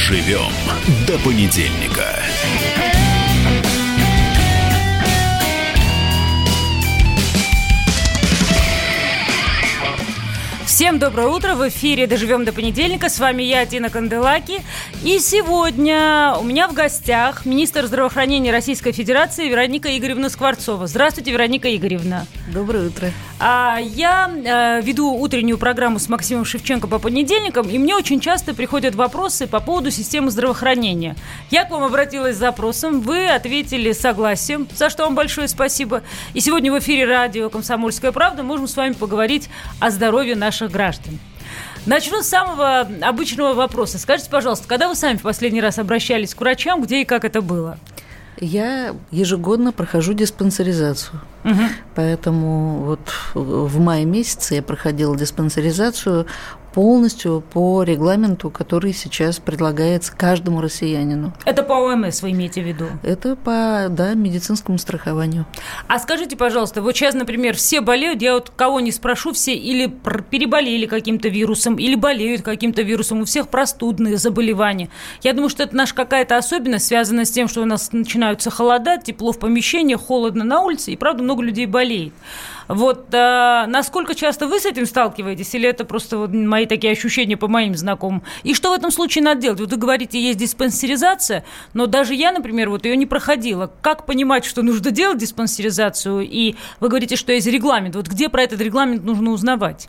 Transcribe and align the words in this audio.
Доживем 0.00 0.50
до 1.06 1.18
понедельника. 1.18 2.16
Всем 10.64 10.98
доброе 10.98 11.26
утро. 11.26 11.54
В 11.54 11.68
эфире 11.68 12.06
«Доживем 12.06 12.46
до 12.46 12.52
понедельника». 12.54 13.10
С 13.10 13.18
вами 13.18 13.42
я, 13.42 13.66
Тина 13.66 13.90
Канделаки. 13.90 14.62
И 15.02 15.18
сегодня 15.18 16.34
у 16.38 16.44
меня 16.44 16.68
в 16.68 16.74
гостях 16.74 17.46
министр 17.46 17.86
здравоохранения 17.86 18.52
Российской 18.52 18.92
Федерации 18.92 19.48
Вероника 19.48 19.96
Игоревна 19.96 20.28
Скворцова. 20.28 20.86
Здравствуйте, 20.86 21.30
Вероника 21.30 21.74
Игоревна. 21.74 22.26
Доброе 22.52 22.88
утро. 22.88 23.10
А, 23.38 23.78
я 23.80 24.30
э, 24.30 24.82
веду 24.82 25.14
утреннюю 25.14 25.56
программу 25.56 25.98
с 25.98 26.10
Максимом 26.10 26.44
Шевченко 26.44 26.86
по 26.86 26.98
понедельникам, 26.98 27.66
и 27.70 27.78
мне 27.78 27.96
очень 27.96 28.20
часто 28.20 28.52
приходят 28.52 28.94
вопросы 28.94 29.46
по 29.46 29.60
поводу 29.60 29.90
системы 29.90 30.30
здравоохранения. 30.30 31.16
Я 31.50 31.64
к 31.64 31.70
вам 31.70 31.82
обратилась 31.82 32.36
с 32.36 32.38
запросом, 32.38 33.00
вы 33.00 33.26
ответили 33.26 33.92
согласием, 33.92 34.68
за 34.76 34.90
что 34.90 35.04
вам 35.04 35.14
большое 35.14 35.48
спасибо. 35.48 36.02
И 36.34 36.40
сегодня 36.40 36.70
в 36.70 36.78
эфире 36.78 37.06
радио 37.06 37.48
«Комсомольская 37.48 38.12
правда» 38.12 38.42
можем 38.42 38.68
с 38.68 38.76
вами 38.76 38.92
поговорить 38.92 39.48
о 39.80 39.88
здоровье 39.88 40.36
наших 40.36 40.70
граждан. 40.70 41.18
Начну 41.90 42.22
с 42.22 42.28
самого 42.28 42.86
обычного 43.02 43.52
вопроса. 43.52 43.98
Скажите, 43.98 44.30
пожалуйста, 44.30 44.68
когда 44.68 44.86
вы 44.86 44.94
сами 44.94 45.16
в 45.16 45.22
последний 45.22 45.60
раз 45.60 45.76
обращались 45.80 46.36
к 46.36 46.40
врачам, 46.40 46.80
где 46.82 47.02
и 47.02 47.04
как 47.04 47.24
это 47.24 47.42
было? 47.42 47.78
Я 48.38 48.94
ежегодно 49.10 49.72
прохожу 49.72 50.12
диспансеризацию. 50.12 51.20
Угу. 51.44 51.62
Поэтому 51.96 52.84
вот 52.84 53.00
в 53.34 53.80
мае 53.80 54.04
месяце 54.04 54.54
я 54.54 54.62
проходила 54.62 55.16
диспансеризацию 55.16 56.28
полностью 56.72 57.42
по 57.52 57.82
регламенту, 57.82 58.50
который 58.50 58.92
сейчас 58.92 59.38
предлагается 59.38 60.14
каждому 60.16 60.60
россиянину. 60.60 61.32
Это 61.44 61.62
по 61.62 61.74
ОМС 61.74 62.22
вы 62.22 62.30
имеете 62.30 62.62
в 62.62 62.66
виду? 62.66 62.86
Это 63.02 63.36
по, 63.36 63.86
да, 63.90 64.14
медицинскому 64.14 64.78
страхованию. 64.78 65.46
А 65.88 65.98
скажите, 65.98 66.36
пожалуйста, 66.36 66.82
вот 66.82 66.96
сейчас, 66.96 67.14
например, 67.14 67.56
все 67.56 67.80
болеют, 67.80 68.22
я 68.22 68.34
вот 68.34 68.50
кого 68.54 68.80
не 68.80 68.92
спрошу, 68.92 69.32
все 69.32 69.54
или 69.54 69.86
переболели 70.30 70.86
каким-то 70.86 71.28
вирусом, 71.28 71.76
или 71.76 71.94
болеют 71.94 72.42
каким-то 72.42 72.82
вирусом, 72.82 73.20
у 73.20 73.24
всех 73.24 73.48
простудные 73.48 74.16
заболевания. 74.16 74.88
Я 75.22 75.32
думаю, 75.32 75.50
что 75.50 75.62
это 75.62 75.74
наша 75.76 75.94
какая-то 75.94 76.36
особенность, 76.36 76.86
связанная 76.86 77.24
с 77.24 77.30
тем, 77.30 77.48
что 77.48 77.62
у 77.62 77.66
нас 77.66 77.92
начинаются 77.92 78.50
холода, 78.50 78.98
тепло 78.98 79.32
в 79.32 79.38
помещениях, 79.38 80.00
холодно 80.00 80.44
на 80.44 80.60
улице, 80.62 80.92
и 80.92 80.96
правда 80.96 81.22
много 81.22 81.42
людей 81.42 81.66
болеет. 81.66 82.12
Вот 82.70 83.12
а, 83.12 83.66
насколько 83.66 84.14
часто 84.14 84.46
вы 84.46 84.60
с 84.60 84.64
этим 84.64 84.86
сталкиваетесь, 84.86 85.52
или 85.56 85.68
это 85.68 85.84
просто 85.84 86.18
вот 86.18 86.32
мои 86.32 86.66
такие 86.66 86.92
ощущения 86.92 87.36
по 87.36 87.48
моим 87.48 87.74
знакомым? 87.74 88.22
И 88.44 88.54
что 88.54 88.70
в 88.70 88.74
этом 88.74 88.92
случае 88.92 89.24
надо 89.24 89.40
делать? 89.40 89.58
Вот 89.58 89.72
вы 89.72 89.76
говорите, 89.76 90.20
есть 90.20 90.38
диспансеризация, 90.38 91.44
но 91.72 91.86
даже 91.86 92.14
я, 92.14 92.30
например, 92.30 92.70
вот 92.70 92.84
ее 92.84 92.96
не 92.96 93.06
проходила. 93.06 93.72
Как 93.82 94.06
понимать, 94.06 94.44
что 94.44 94.62
нужно 94.62 94.92
делать 94.92 95.18
диспансеризацию? 95.18 96.20
И 96.20 96.54
вы 96.78 96.88
говорите, 96.88 97.16
что 97.16 97.32
есть 97.32 97.48
регламент. 97.48 97.96
Вот 97.96 98.06
где 98.06 98.28
про 98.28 98.44
этот 98.44 98.60
регламент 98.60 99.02
нужно 99.02 99.32
узнавать? 99.32 99.88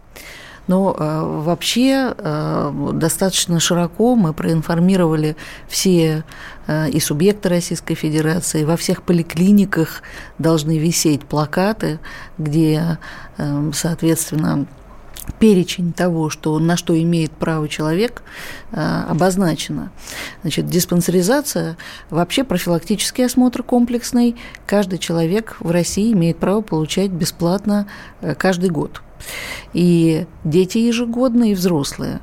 Но 0.68 0.96
э, 0.98 1.42
вообще 1.44 2.14
э, 2.18 2.90
достаточно 2.94 3.60
широко 3.60 4.16
мы 4.16 4.34
проинформировали 4.34 5.36
все 5.68 6.24
э, 6.68 6.90
и 6.90 7.00
субъекты 7.00 7.50
Российской 7.50 7.96
Федерации. 7.96 8.64
Во 8.64 8.78
всех 8.78 9.04
поликлиниках 9.04 10.02
должны 10.38 10.78
висеть 10.78 11.22
плакаты, 11.22 12.00
где, 12.38 12.98
соответственно, 13.74 14.66
перечень 15.40 15.94
того, 15.94 16.30
что, 16.30 16.58
на 16.60 16.78
что 16.78 17.00
имеет 17.00 17.32
право 17.32 17.68
человек, 17.68 18.24
обозначено. 18.72 19.92
Значит, 20.42 20.68
диспансеризация, 20.68 21.78
вообще 22.10 22.44
профилактический 22.44 23.26
осмотр 23.26 23.64
комплексный, 23.64 24.36
каждый 24.66 25.00
человек 25.00 25.58
в 25.60 25.72
России 25.72 26.12
имеет 26.14 26.38
право 26.38 26.62
получать 26.62 27.12
бесплатно 27.12 27.88
каждый 28.38 28.70
год 28.70 29.02
и 29.74 30.26
дети 30.44 30.78
ежегодно, 30.80 31.52
и 31.52 31.56
взрослые. 31.56 32.22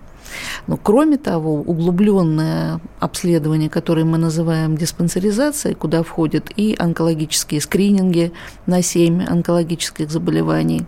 Но 0.66 0.76
кроме 0.76 1.16
того, 1.16 1.54
углубленное 1.54 2.80
обследование, 3.00 3.70
которое 3.70 4.04
мы 4.04 4.18
называем 4.18 4.76
диспансеризацией, 4.76 5.74
куда 5.74 6.02
входят 6.02 6.50
и 6.56 6.76
онкологические 6.78 7.60
скрининги 7.60 8.32
на 8.66 8.82
7 8.82 9.24
онкологических 9.24 10.10
заболеваний, 10.10 10.84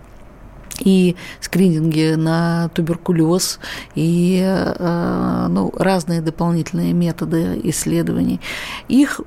и 0.80 1.16
скрининги 1.40 2.14
на 2.14 2.70
туберкулез, 2.74 3.58
и 3.94 4.40
э, 4.42 5.46
ну, 5.50 5.72
разные 5.76 6.22
дополнительные 6.22 6.94
методы 6.94 7.60
исследований. 7.64 8.40
Их 8.88 9.20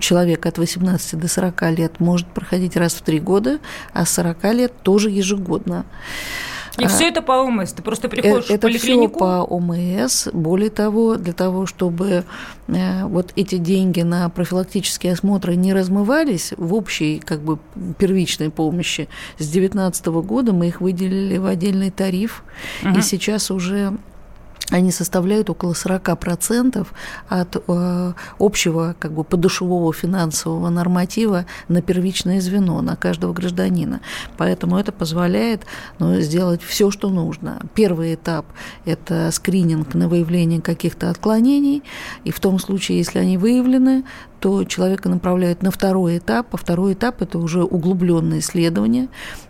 человек 0.00 0.46
от 0.46 0.58
18 0.58 1.18
до 1.18 1.28
40 1.28 1.62
лет 1.70 2.00
может 2.00 2.26
проходить 2.26 2.76
раз 2.76 2.94
в 2.94 3.02
три 3.02 3.20
года, 3.20 3.58
а 3.92 4.04
с 4.04 4.10
40 4.10 4.44
лет 4.54 4.72
тоже 4.82 5.10
ежегодно. 5.10 5.84
И 6.78 6.84
а, 6.84 6.88
все 6.88 7.08
это 7.08 7.22
по 7.22 7.32
ОМС? 7.32 7.72
Ты 7.72 7.82
просто 7.82 8.08
приходишь 8.08 8.50
это 8.50 8.68
в 8.68 8.70
поликлинику? 8.70 9.14
Все 9.14 9.18
по 9.18 9.42
ОМС. 9.42 10.28
Более 10.32 10.70
того, 10.70 11.16
для 11.16 11.32
того, 11.32 11.66
чтобы 11.66 12.24
э, 12.68 13.04
вот 13.04 13.32
эти 13.34 13.56
деньги 13.56 14.02
на 14.02 14.28
профилактические 14.28 15.14
осмотры 15.14 15.56
не 15.56 15.72
размывались 15.72 16.52
в 16.56 16.74
общей 16.74 17.18
как 17.18 17.40
бы 17.40 17.58
первичной 17.98 18.50
помощи, 18.50 19.08
с 19.38 19.48
2019 19.48 20.06
года 20.06 20.52
мы 20.52 20.68
их 20.68 20.80
выделили 20.80 21.36
в 21.38 21.46
отдельный 21.46 21.90
тариф, 21.90 22.44
угу. 22.84 22.98
и 22.98 23.02
сейчас 23.02 23.50
уже 23.50 23.94
они 24.70 24.92
составляют 24.92 25.48
около 25.50 25.72
40% 25.72 26.86
от 27.28 27.56
э, 27.56 28.12
общего 28.38 28.94
как 28.98 29.12
бы, 29.12 29.24
подушевого 29.24 29.92
финансового 29.92 30.68
норматива 30.68 31.46
на 31.68 31.80
первичное 31.80 32.40
звено, 32.40 32.82
на 32.82 32.96
каждого 32.96 33.32
гражданина. 33.32 34.00
Поэтому 34.36 34.78
это 34.78 34.92
позволяет 34.92 35.62
ну, 35.98 36.20
сделать 36.20 36.62
все, 36.62 36.90
что 36.90 37.08
нужно. 37.08 37.62
Первый 37.74 38.14
этап– 38.14 38.46
это 38.84 39.30
скрининг 39.32 39.94
на 39.94 40.08
выявление 40.08 40.60
каких-то 40.60 41.10
отклонений, 41.10 41.82
и 42.24 42.30
в 42.30 42.40
том 42.40 42.58
случае, 42.58 42.98
если 42.98 43.18
они 43.18 43.38
выявлены, 43.38 44.04
то 44.40 44.64
человека 44.64 45.08
направляют 45.08 45.62
на 45.62 45.70
второй 45.70 46.18
этап, 46.18 46.48
а 46.52 46.56
второй 46.56 46.94
этап– 46.94 47.22
это 47.22 47.38
уже 47.38 47.64
углубленное 47.64 48.40
исследование, 48.40 49.08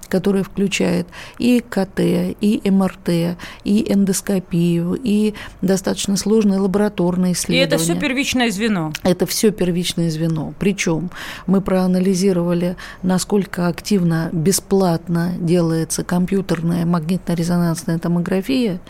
которое 0.09 0.43
включает 0.43 1.06
и 1.38 1.60
КТ, 1.60 2.00
и 2.00 2.62
МРТ, 2.65 3.37
и 3.65 3.93
эндоскопию, 3.93 4.98
и 5.03 5.34
достаточно 5.60 6.16
сложные 6.16 6.60
лабораторные 6.60 7.34
исследования. 7.34 7.65
И 7.65 7.66
это 7.66 7.78
все 7.78 7.94
первичное 7.94 8.50
звено? 8.50 8.93
Это 9.03 9.27
все 9.27 9.50
первичное 9.50 10.10
звено. 10.10 10.54
Причем 10.59 11.10
мы 11.47 11.60
проанализировали, 11.60 12.77
насколько 13.03 13.66
активно 13.66 14.31
бесплатно 14.32 15.34
делается 15.38 16.04
компьютерная 16.04 16.87
магнитно-резонансная 16.87 17.98
томография, 17.98 18.81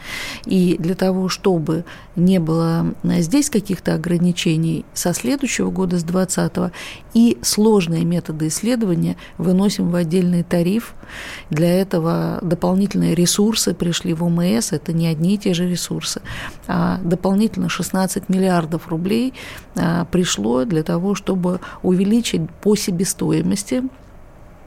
и 0.46 0.76
для 0.78 0.94
того, 0.94 1.28
чтобы 1.28 1.84
не 2.14 2.38
было 2.38 2.94
здесь 3.02 3.50
каких-то 3.50 3.94
ограничений, 3.94 4.84
со 4.94 5.12
следующего 5.12 5.70
года, 5.70 5.87
с 5.96 6.02
2020, 6.02 6.72
и 7.14 7.38
сложные 7.40 8.04
методы 8.04 8.48
исследования 8.48 9.16
выносим 9.38 9.90
в 9.90 9.94
отдельный 9.94 10.42
тариф– 10.42 10.94
для 11.50 11.80
этого 11.80 12.38
дополнительные 12.42 13.14
ресурсы 13.14 13.74
пришли 13.74 14.14
в 14.14 14.24
ОМС, 14.24 14.72
это 14.72 14.92
не 14.92 15.06
одни 15.06 15.34
и 15.34 15.38
те 15.38 15.54
же 15.54 15.68
ресурсы, 15.68 16.20
а 16.66 16.98
дополнительно 17.02 17.68
16 17.68 18.28
миллиардов 18.28 18.88
рублей 18.88 19.34
а, 19.76 20.04
пришло 20.06 20.64
для 20.64 20.82
того, 20.82 21.14
чтобы 21.14 21.60
увеличить 21.82 22.42
по 22.62 22.76
себестоимости 22.76 23.84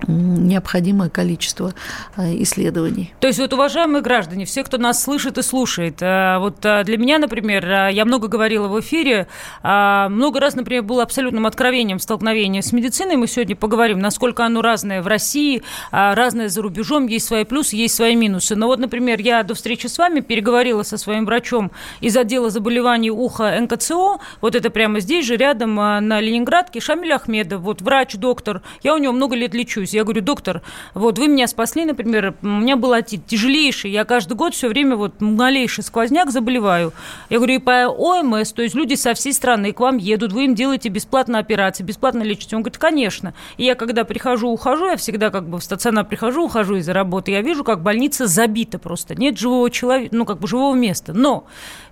необходимое 0.07 1.09
количество 1.09 1.73
э, 2.17 2.35
исследований. 2.41 3.13
То 3.19 3.27
есть 3.27 3.39
вот, 3.39 3.53
уважаемые 3.53 4.01
граждане, 4.01 4.45
все, 4.45 4.63
кто 4.63 4.77
нас 4.77 5.01
слышит 5.01 5.37
и 5.37 5.41
слушает, 5.41 6.01
э, 6.01 6.37
вот 6.39 6.65
э, 6.65 6.83
для 6.83 6.97
меня, 6.97 7.19
например, 7.19 7.89
я 7.89 8.05
много 8.05 8.27
говорила 8.27 8.67
в 8.67 8.79
эфире, 8.79 9.27
много 9.63 10.39
раз, 10.39 10.55
например, 10.55 10.83
было 10.83 11.03
абсолютным 11.03 11.45
откровением 11.45 11.99
столкновения 11.99 12.61
с 12.61 12.73
медициной, 12.73 13.15
мы 13.15 13.27
сегодня 13.27 13.55
поговорим, 13.55 13.99
насколько 13.99 14.45
оно 14.45 14.61
разное 14.61 15.01
в 15.01 15.07
России, 15.07 15.63
разное 15.91 16.49
за 16.49 16.61
рубежом, 16.61 17.07
есть 17.07 17.27
свои 17.27 17.43
плюсы, 17.43 17.75
есть 17.75 17.95
свои 17.95 18.15
минусы. 18.15 18.55
Но 18.55 18.67
вот, 18.67 18.79
например, 18.79 19.19
я 19.19 19.43
до 19.43 19.53
встречи 19.53 19.87
с 19.87 19.97
вами 19.97 20.21
переговорила 20.21 20.83
со 20.83 20.97
своим 20.97 21.25
врачом 21.25 21.71
из 21.99 22.15
отдела 22.17 22.49
заболеваний 22.49 23.11
уха 23.11 23.57
НКЦО, 23.59 24.19
вот 24.41 24.55
это 24.55 24.69
прямо 24.69 24.99
здесь 24.99 25.25
же, 25.25 25.37
рядом 25.37 25.75
на 25.75 26.19
Ленинградке, 26.19 26.79
Шамиль 26.79 27.13
Ахмедов, 27.13 27.61
вот 27.61 27.81
врач, 27.81 28.15
доктор, 28.15 28.61
я 28.83 28.93
у 28.95 28.97
него 28.97 29.13
много 29.13 29.35
лет 29.35 29.53
лечусь, 29.53 29.90
жалуюсь. 29.91 29.93
Я 29.93 30.03
говорю, 30.03 30.21
доктор, 30.21 30.61
вот 30.93 31.19
вы 31.19 31.27
меня 31.27 31.47
спасли, 31.47 31.85
например, 31.85 32.33
у 32.41 32.47
меня 32.47 32.75
был 32.75 32.93
отит 32.93 33.25
тяжелейший, 33.25 33.91
я 33.91 34.05
каждый 34.05 34.33
год 34.33 34.53
все 34.53 34.67
время 34.67 34.95
вот 34.95 35.21
малейший 35.21 35.83
сквозняк 35.83 36.31
заболеваю. 36.31 36.93
Я 37.29 37.37
говорю, 37.37 37.55
и 37.55 37.59
по 37.59 37.87
ОМС, 37.87 38.53
то 38.53 38.61
есть 38.61 38.75
люди 38.75 38.95
со 38.95 39.13
всей 39.13 39.33
страны 39.33 39.73
к 39.73 39.79
вам 39.79 39.97
едут, 39.97 40.33
вы 40.33 40.45
им 40.45 40.55
делаете 40.55 40.89
бесплатно 40.89 41.39
операции, 41.39 41.83
бесплатно 41.83 42.23
лечите. 42.23 42.55
Он 42.55 42.63
говорит, 42.63 42.77
конечно. 42.77 43.33
И 43.57 43.65
я 43.65 43.75
когда 43.75 44.03
прихожу, 44.03 44.49
ухожу, 44.49 44.87
я 44.87 44.97
всегда 44.97 45.29
как 45.29 45.47
бы 45.47 45.59
в 45.59 45.63
стационар 45.63 46.05
прихожу, 46.05 46.45
ухожу 46.45 46.77
из-за 46.77 46.93
работы, 46.93 47.31
я 47.31 47.41
вижу, 47.41 47.63
как 47.63 47.81
больница 47.81 48.27
забита 48.27 48.79
просто, 48.79 49.15
нет 49.15 49.37
живого 49.37 49.69
человека, 49.69 50.15
ну 50.15 50.25
как 50.25 50.39
бы 50.39 50.47
живого 50.47 50.75
места. 50.75 51.13
Но, 51.13 51.45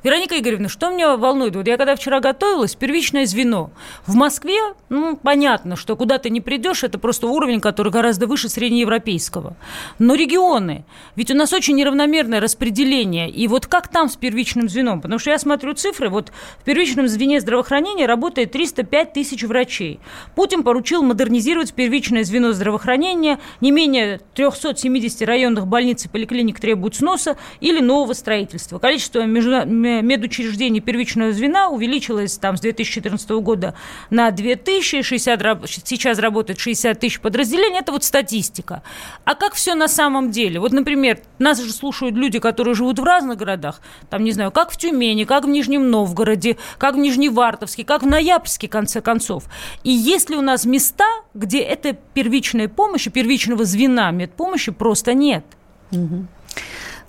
Вероника 0.03 0.37
Игоревна, 0.37 0.69
что 0.69 0.89
меня 0.89 1.17
волнует? 1.17 1.55
Вот 1.55 1.67
я 1.67 1.77
когда 1.77 1.95
вчера 1.95 2.19
готовилась, 2.19 2.75
первичное 2.75 3.25
звено. 3.25 3.71
В 4.05 4.15
Москве, 4.15 4.59
ну, 4.89 5.17
понятно, 5.17 5.75
что 5.75 5.95
куда 5.95 6.17
ты 6.17 6.29
не 6.29 6.41
придешь, 6.41 6.83
это 6.83 6.97
просто 6.97 7.27
уровень, 7.27 7.59
который 7.59 7.88
гораздо 7.89 8.27
выше 8.27 8.49
среднеевропейского. 8.49 9.55
Но 9.97 10.15
регионы, 10.15 10.85
ведь 11.15 11.31
у 11.31 11.35
нас 11.35 11.53
очень 11.53 11.75
неравномерное 11.75 12.39
распределение. 12.39 13.29
И 13.29 13.47
вот 13.47 13.65
как 13.67 13.87
там 13.87 14.09
с 14.09 14.15
первичным 14.15 14.69
звеном? 14.69 15.01
Потому 15.01 15.19
что 15.19 15.31
я 15.31 15.39
смотрю 15.39 15.73
цифры, 15.73 16.09
вот 16.09 16.31
в 16.59 16.63
первичном 16.63 17.07
звене 17.07 17.39
здравоохранения 17.41 18.05
работает 18.05 18.51
305 18.51 19.13
тысяч 19.13 19.43
врачей. 19.43 19.99
Путин 20.35 20.63
поручил 20.63 21.03
модернизировать 21.03 21.73
первичное 21.73 22.23
звено 22.23 22.53
здравоохранения. 22.53 23.39
Не 23.61 23.71
менее 23.71 24.19
370 24.35 25.21
районных 25.23 25.67
больниц 25.67 26.05
и 26.05 26.09
поликлиник 26.09 26.59
требуют 26.59 26.95
сноса 26.95 27.37
или 27.59 27.79
нового 27.79 28.13
строительства. 28.13 28.79
Количество 28.79 29.25
медучреждений 29.25 30.81
первичного 30.81 31.31
звена 31.31 31.69
увеличилось 31.69 32.37
там 32.37 32.57
с 32.57 32.61
2014 32.61 33.29
года 33.29 33.75
на 34.09 34.31
2000, 34.31 35.01
60, 35.01 35.67
сейчас 35.85 36.19
работает 36.19 36.59
60 36.59 36.99
тысяч 36.99 37.19
подразделений. 37.19 37.78
Это 37.79 37.93
вот 37.93 38.03
статистика. 38.03 38.83
А 39.23 39.35
как 39.35 39.53
все 39.53 39.73
на 39.73 39.87
самом 39.87 40.31
деле? 40.31 40.59
Вот, 40.59 40.73
например, 40.73 41.21
нас 41.39 41.63
же 41.63 41.71
слушают 41.71 42.15
люди, 42.15 42.37
которые 42.37 42.75
живут 42.75 42.99
в 42.99 43.03
разных 43.05 43.37
городах. 43.37 43.79
Там, 44.09 44.25
не 44.25 44.33
знаю, 44.33 44.51
как 44.51 44.71
в 44.71 44.77
Тюмени, 44.77 45.23
как 45.23 45.45
в 45.45 45.47
Нижнем 45.47 45.89
Новгороде, 45.89 46.57
как 46.77 46.95
в 46.95 46.97
Нижневартовске, 46.97 47.85
как 47.85 48.03
в 48.03 48.05
Ноябрьске, 48.05 48.67
в 48.67 48.69
конце 48.69 48.99
концов. 48.99 49.45
И 49.83 49.91
есть 49.91 50.29
ли 50.29 50.35
у 50.35 50.41
нас 50.41 50.65
места, 50.65 51.07
где 51.33 51.61
этой 51.61 51.97
первичной 52.13 52.67
помощи, 52.67 53.09
первичного 53.09 53.63
звена 53.63 54.11
медпомощи 54.11 54.73
просто 54.73 55.13
нет? 55.13 55.45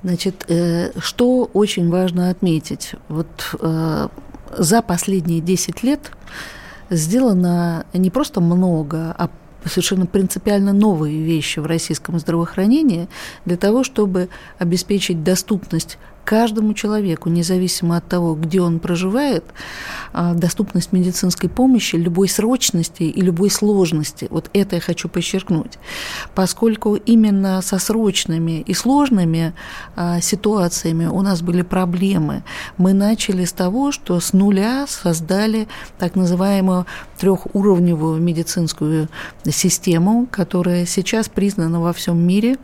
Значит, 0.05 0.45
э, 0.49 0.93
что 1.01 1.51
очень 1.53 1.91
важно 1.91 2.31
отметить? 2.31 2.93
Вот 3.09 3.57
э, 3.61 4.09
за 4.57 4.83
последние 4.83 5.41
10 5.41 5.83
лет 5.83 6.13
сделано 6.91 7.87
не 7.93 8.11
просто 8.11 8.41
много, 8.41 9.15
а 9.19 9.31
совершенно 9.69 10.07
принципиально 10.07 10.73
новые 10.73 11.23
вещи 11.23 11.59
в 11.59 11.67
российском 11.67 12.19
здравоохранении 12.19 13.09
для 13.45 13.57
того, 13.57 13.85
чтобы 13.85 14.29
обеспечить 14.59 15.23
доступность 15.23 15.99
каждому 16.25 16.75
человеку, 16.75 17.29
независимо 17.29 17.97
от 17.97 18.07
того, 18.09 18.35
где 18.35 18.61
он 18.61 18.79
проживает, 18.79 19.45
а, 20.13 20.35
доступность 20.35 20.93
медицинской 20.93 21.49
помощи 21.49 21.97
любой 21.97 22.29
срочности 22.29 23.05
и 23.05 23.21
любой 23.21 23.51
сложности. 23.51 24.27
Вот 24.31 24.51
это 24.53 24.77
я 24.77 24.81
хочу 24.81 25.09
подчеркнуть. 25.09 25.79
Поскольку 26.35 26.95
именно 26.95 27.63
со 27.63 27.79
срочными 27.79 28.61
и 28.61 28.75
сложными 28.75 29.55
а, 29.97 30.21
ситуациями 30.21 31.07
у 31.07 31.21
нас 31.23 31.43
были 31.43 31.63
проблемы, 31.63 32.43
мы 32.77 32.93
начали 32.93 33.45
с 33.45 33.53
того, 33.53 33.93
что 33.93 34.21
с 34.21 34.33
нуля 34.33 34.87
создали 34.89 35.69
так 35.99 36.15
называемую 36.15 36.87
трехуровневую 37.19 38.21
медицинскую 38.21 39.09
систему, 39.51 40.27
которая 40.31 40.87
сейчас 40.87 41.29
признана 41.29 41.81
во 41.81 41.93
всем 41.93 42.19
мире 42.19 42.57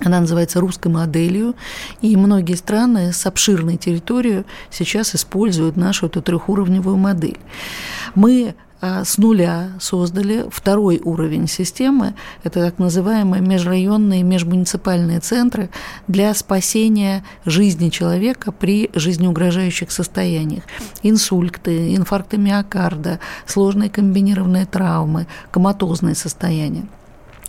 она 0.00 0.20
называется 0.20 0.60
русской 0.60 0.88
моделью, 0.88 1.54
и 2.00 2.16
многие 2.16 2.54
страны 2.54 3.12
с 3.12 3.26
обширной 3.26 3.76
территорией 3.76 4.44
сейчас 4.70 5.14
используют 5.14 5.76
нашу 5.76 6.06
эту 6.06 6.22
трехуровневую 6.22 6.96
модель. 6.96 7.38
Мы 8.14 8.54
а, 8.84 9.04
с 9.04 9.16
нуля 9.16 9.68
создали 9.78 10.46
второй 10.50 11.00
уровень 11.04 11.46
системы. 11.46 12.14
Это 12.42 12.60
так 12.60 12.80
называемые 12.80 13.40
межрайонные, 13.40 14.24
межмуниципальные 14.24 15.20
центры 15.20 15.70
для 16.08 16.34
спасения 16.34 17.24
жизни 17.44 17.90
человека 17.90 18.50
при 18.50 18.90
жизнеугрожающих 18.92 19.92
состояниях. 19.92 20.64
Инсульты, 21.04 21.94
инфаркты 21.94 22.38
миокарда, 22.38 23.20
сложные 23.46 23.88
комбинированные 23.88 24.66
травмы, 24.66 25.28
коматозные 25.52 26.16
состояния. 26.16 26.84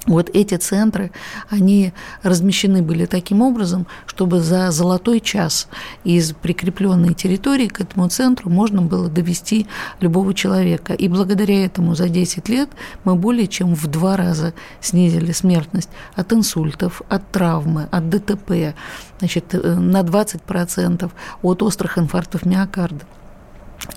Вот 0.05 0.29
эти 0.33 0.55
центры, 0.55 1.11
они 1.49 1.93
размещены 2.23 2.81
были 2.81 3.05
таким 3.05 3.41
образом, 3.41 3.87
чтобы 4.05 4.41
за 4.41 4.69
золотой 4.71 5.21
час 5.21 5.69
из 6.03 6.33
прикрепленной 6.33 7.13
территории 7.13 7.67
к 7.67 7.79
этому 7.79 8.09
центру 8.09 8.49
можно 8.49 8.81
было 8.81 9.07
довести 9.07 9.65
любого 10.01 10.33
человека. 10.33 10.93
И 10.93 11.07
благодаря 11.07 11.65
этому 11.65 11.95
за 11.95 12.09
10 12.09 12.49
лет 12.49 12.69
мы 13.05 13.15
более 13.15 13.47
чем 13.47 13.75
в 13.75 13.87
два 13.87 14.17
раза 14.17 14.53
снизили 14.81 15.31
смертность 15.31 15.89
от 16.15 16.33
инсультов, 16.33 17.01
от 17.07 17.31
травмы, 17.31 17.87
от 17.89 18.09
ДТП, 18.09 18.75
значит, 19.19 19.55
э, 19.55 19.75
на 19.75 20.01
20% 20.01 21.11
от 21.41 21.63
острых 21.63 21.97
инфарктов 21.97 22.45
миокарда. 22.45 23.05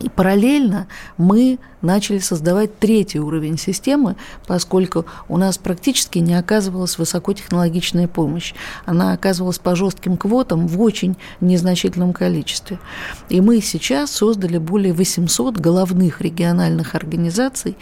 И 0.01 0.09
параллельно 0.09 0.89
мы 1.17 1.59
начали 1.83 2.19
создавать 2.19 2.79
третий 2.79 3.21
уровень 3.21 3.59
системы, 3.59 4.17
поскольку 4.47 5.07
у 5.29 5.37
нас 5.37 5.59
практически 5.59 6.19
не 6.19 6.35
оказывалась 6.35 6.99
высокотехнологичная 6.99 8.09
помощь. 8.09 8.55
Она 8.85 9.13
оказывалась 9.13 9.59
по 9.59 9.75
жестким 9.77 10.17
квотам 10.17 10.67
в 10.67 10.81
очень 10.81 11.17
незначительном 11.41 12.13
количестве. 12.13 12.79
И 13.29 13.41
мы 13.41 13.61
сейчас 13.61 14.11
создали 14.11 14.59
более 14.59 14.93
800 14.93 15.57
головных 15.59 16.21
региональных 16.21 16.95
организаций, 16.95 17.77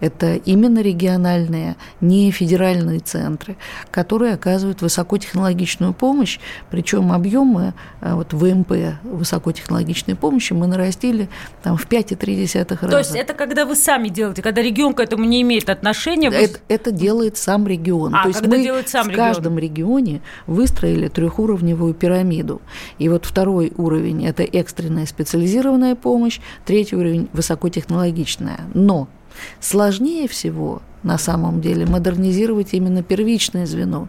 это 0.00 0.36
именно 0.36 0.80
региональные, 0.80 1.76
не 2.00 2.30
федеральные 2.30 3.00
центры, 3.00 3.56
которые 3.90 4.34
оказывают 4.34 4.80
высокотехнологичную 4.80 5.92
помощь, 5.92 6.38
причем 6.70 7.12
объемы 7.12 7.74
э, 8.00 8.14
вот 8.14 8.32
ВМП 8.32 8.72
высокотехнологичной 9.02 10.16
помощи 10.16 10.54
мы 10.54 10.66
нарастили 10.66 11.28
там, 11.62 11.76
в 11.76 11.86
5,3 11.86 12.68
раза. 12.70 12.88
То 12.88 12.98
есть 12.98 13.14
это 13.14 13.34
когда 13.40 13.64
вы 13.64 13.74
сами 13.74 14.08
делаете, 14.08 14.42
когда 14.42 14.60
регион 14.60 14.92
к 14.92 15.00
этому 15.00 15.24
не 15.24 15.40
имеет 15.40 15.70
отношения? 15.70 16.28
Вы... 16.28 16.36
Это, 16.36 16.58
это 16.68 16.90
делает 16.90 17.38
сам 17.38 17.66
регион. 17.66 18.14
А, 18.14 18.24
То 18.24 18.28
есть 18.28 18.40
когда 18.40 18.58
мы 18.58 18.62
делает 18.62 18.90
сам 18.90 19.06
в 19.06 19.08
регион. 19.08 19.26
каждом 19.26 19.58
регионе 19.58 20.20
выстроили 20.46 21.08
трехуровневую 21.08 21.94
пирамиду. 21.94 22.60
И 22.98 23.08
вот 23.08 23.24
второй 23.24 23.72
уровень– 23.78 24.26
это 24.26 24.42
экстренная 24.42 25.06
специализированная 25.06 25.94
помощь, 25.94 26.38
третий 26.66 26.96
уровень– 26.96 27.30
высокотехнологичная. 27.32 28.60
Но 28.74 29.08
сложнее 29.58 30.28
всего 30.28 30.82
на 31.02 31.18
самом 31.18 31.60
деле 31.60 31.86
модернизировать 31.86 32.72
именно 32.72 33.02
первичное 33.02 33.66
звено 33.66 34.08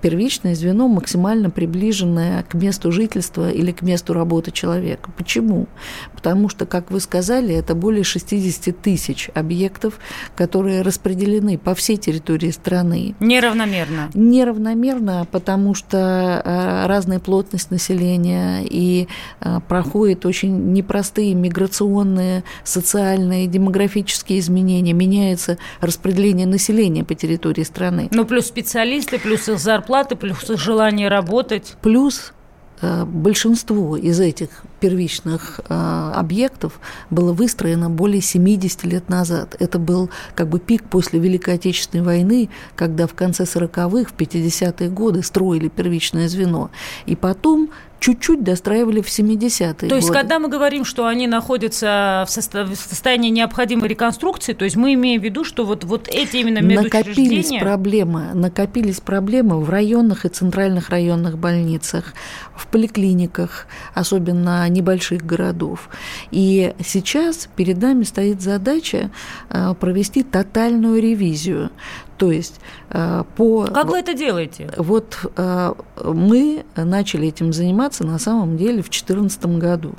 первичное 0.00 0.54
звено 0.54 0.88
максимально 0.88 1.50
приближенное 1.50 2.42
к 2.44 2.54
месту 2.54 2.90
жительства 2.90 3.50
или 3.50 3.72
к 3.72 3.82
месту 3.82 4.14
работы 4.14 4.50
человека. 4.50 5.10
Почему? 5.16 5.66
Потому 6.14 6.48
что, 6.48 6.66
как 6.66 6.90
вы 6.90 7.00
сказали, 7.00 7.54
это 7.54 7.74
более 7.74 8.04
60 8.04 8.80
тысяч 8.80 9.30
объектов, 9.34 9.98
которые 10.36 10.82
распределены 10.82 11.58
по 11.58 11.74
всей 11.74 11.96
территории 11.96 12.50
страны. 12.50 13.14
Неравномерно. 13.20 14.10
Неравномерно, 14.14 15.26
потому 15.30 15.74
что 15.74 16.42
э, 16.44 16.86
разная 16.86 17.20
плотность 17.20 17.70
населения 17.70 18.62
и 18.64 19.08
э, 19.40 19.60
проходят 19.68 20.24
очень 20.26 20.72
непростые 20.72 21.34
миграционные, 21.34 22.44
социальные, 22.64 23.46
демографические 23.46 24.38
изменения, 24.38 24.92
меняется 24.92 25.58
распределение 25.80 26.03
населения 26.46 27.04
по 27.04 27.14
территории 27.14 27.62
страны. 27.62 28.08
Ну, 28.12 28.24
плюс 28.24 28.46
специалисты, 28.46 29.18
плюс 29.18 29.48
их 29.48 29.58
зарплаты, 29.58 30.16
плюс 30.16 30.46
желание 30.46 31.08
работать. 31.08 31.76
Плюс 31.82 32.32
э, 32.80 33.04
большинство 33.04 33.96
из 33.96 34.20
этих 34.20 34.48
первичных 34.80 35.60
э, 35.68 36.12
объектов 36.14 36.78
было 37.10 37.32
выстроено 37.32 37.88
более 37.90 38.20
70 38.20 38.84
лет 38.84 39.08
назад. 39.08 39.56
Это 39.58 39.78
был 39.78 40.10
как 40.34 40.48
бы 40.48 40.58
пик 40.58 40.84
после 40.84 41.18
Великой 41.18 41.54
Отечественной 41.54 42.04
войны, 42.04 42.50
когда 42.76 43.06
в 43.06 43.14
конце 43.14 43.44
40-х, 43.44 44.10
в 44.10 44.14
50-е 44.14 44.90
годы 44.90 45.22
строили 45.22 45.68
первичное 45.68 46.28
звено. 46.28 46.70
И 47.06 47.16
потом 47.16 47.70
чуть-чуть 48.04 48.44
достраивали 48.44 49.00
в 49.00 49.06
70-е 49.06 49.88
То 49.88 49.96
есть, 49.96 50.08
годы. 50.08 50.20
когда 50.20 50.38
мы 50.38 50.48
говорим, 50.48 50.84
что 50.84 51.06
они 51.06 51.26
находятся 51.26 52.26
в, 52.28 52.30
состоянии 52.30 53.30
необходимой 53.30 53.88
реконструкции, 53.88 54.52
то 54.52 54.66
есть 54.66 54.76
мы 54.76 54.92
имеем 54.92 55.22
в 55.22 55.24
виду, 55.24 55.42
что 55.42 55.64
вот, 55.64 55.84
вот 55.84 56.06
эти 56.08 56.36
именно 56.36 56.58
медучреждения... 56.58 57.38
Накопились 57.38 57.60
проблемы, 57.62 58.34
накопились 58.34 59.00
проблемы 59.00 59.58
в 59.58 59.70
районных 59.70 60.26
и 60.26 60.28
центральных 60.28 60.90
районных 60.90 61.38
больницах, 61.38 62.12
в 62.54 62.66
поликлиниках, 62.66 63.66
особенно 63.94 64.68
небольших 64.68 65.24
городов. 65.24 65.88
И 66.30 66.74
сейчас 66.84 67.48
перед 67.56 67.80
нами 67.80 68.02
стоит 68.02 68.42
задача 68.42 69.10
э, 69.48 69.72
провести 69.80 70.22
тотальную 70.22 71.00
ревизию. 71.00 71.70
То 72.18 72.30
есть 72.30 72.60
э, 72.90 73.24
по... 73.36 73.66
Как 73.66 73.88
вы 73.88 73.98
это 73.98 74.14
делаете? 74.14 74.72
Вот 74.76 75.18
э, 75.36 75.74
мы 76.04 76.64
начали 76.76 77.28
этим 77.28 77.52
заниматься 77.52 78.04
на 78.04 78.18
самом 78.18 78.56
деле 78.56 78.82
в 78.82 78.90
2014 78.90 79.46
году. 79.58 79.94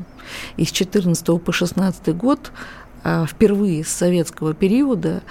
И 0.57 0.65
с 0.65 0.72
2014 0.72 1.25
по 1.25 1.51
2016 1.51 2.15
год 2.15 2.51
впервые 3.27 3.84
с 3.84 3.89
советского 3.89 4.55
периода 4.55 5.22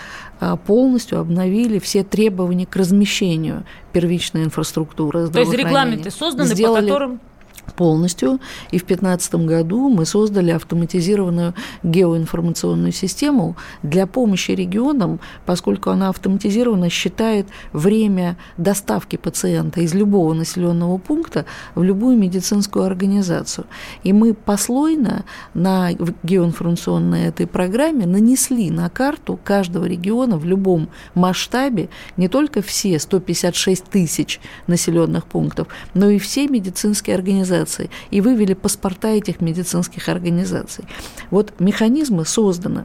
полностью 0.64 1.18
обновили 1.18 1.80
все 1.80 2.04
требования 2.04 2.66
к 2.66 2.76
размещению 2.76 3.64
первичной 3.92 4.44
инфраструктуры. 4.44 5.26
То 5.26 5.40
есть 5.40 5.52
регламенты 5.52 6.12
созданы, 6.12 6.46
Сделали... 6.46 6.86
по 6.86 6.92
которым 6.92 7.20
полностью. 7.72 8.40
И 8.70 8.78
в 8.78 8.86
2015 8.86 9.34
году 9.46 9.88
мы 9.88 10.04
создали 10.04 10.50
автоматизированную 10.50 11.54
геоинформационную 11.82 12.92
систему 12.92 13.56
для 13.82 14.06
помощи 14.06 14.52
регионам, 14.52 15.20
поскольку 15.46 15.90
она 15.90 16.08
автоматизированно 16.10 16.90
считает 16.90 17.46
время 17.72 18.36
доставки 18.56 19.16
пациента 19.16 19.80
из 19.80 19.94
любого 19.94 20.34
населенного 20.34 20.98
пункта 20.98 21.46
в 21.74 21.82
любую 21.82 22.16
медицинскую 22.18 22.84
организацию. 22.84 23.66
И 24.02 24.12
мы 24.12 24.34
послойно 24.34 25.24
на 25.54 25.90
геоинформационной 26.22 27.24
этой 27.24 27.46
программе 27.46 28.06
нанесли 28.06 28.70
на 28.70 28.88
карту 28.90 29.38
каждого 29.42 29.84
региона 29.84 30.36
в 30.36 30.44
любом 30.44 30.88
масштабе 31.14 31.88
не 32.16 32.28
только 32.28 32.62
все 32.62 32.98
156 32.98 33.84
тысяч 33.84 34.40
населенных 34.66 35.26
пунктов, 35.26 35.68
но 35.94 36.08
и 36.08 36.18
все 36.18 36.48
медицинские 36.48 37.16
организации 37.16 37.53
организаций 37.54 37.90
и 38.10 38.20
вывели 38.20 38.54
паспорта 38.54 39.08
этих 39.08 39.40
медицинских 39.40 40.08
организаций. 40.08 40.84
Вот 41.30 41.52
механизмы 41.60 42.24
созданы. 42.24 42.84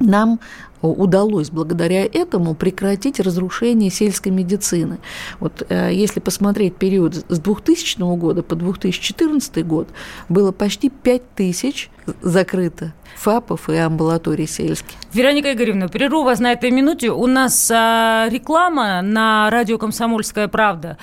Нам 0.00 0.40
удалось 0.82 1.50
благодаря 1.50 2.04
этому 2.04 2.54
прекратить 2.54 3.20
разрушение 3.20 3.90
сельской 3.90 4.32
медицины. 4.32 4.98
Вот 5.40 5.62
э, 5.68 5.90
если 5.92 6.20
посмотреть 6.20 6.76
период 6.76 7.14
с 7.14 7.38
2000 7.38 8.16
года 8.16 8.42
по 8.42 8.54
2014 8.54 9.66
год, 9.66 9.88
было 10.28 10.52
почти 10.52 10.90
5 10.90 11.34
тысяч 11.36 11.90
закрыто 12.22 12.92
ФАПов 13.16 13.70
и 13.70 13.76
амбулаторий 13.76 14.48
сельских. 14.48 14.96
Вероника 15.14 15.52
Игоревна, 15.52 15.88
прерву 15.88 16.24
вас 16.24 16.40
на 16.40 16.52
этой 16.52 16.70
минуте. 16.70 17.10
У 17.10 17.26
нас 17.26 17.70
а, 17.70 18.28
реклама 18.28 19.00
на 19.00 19.48
радио 19.50 19.78
«Комсомольская 19.78 20.48
правда». 20.48 20.98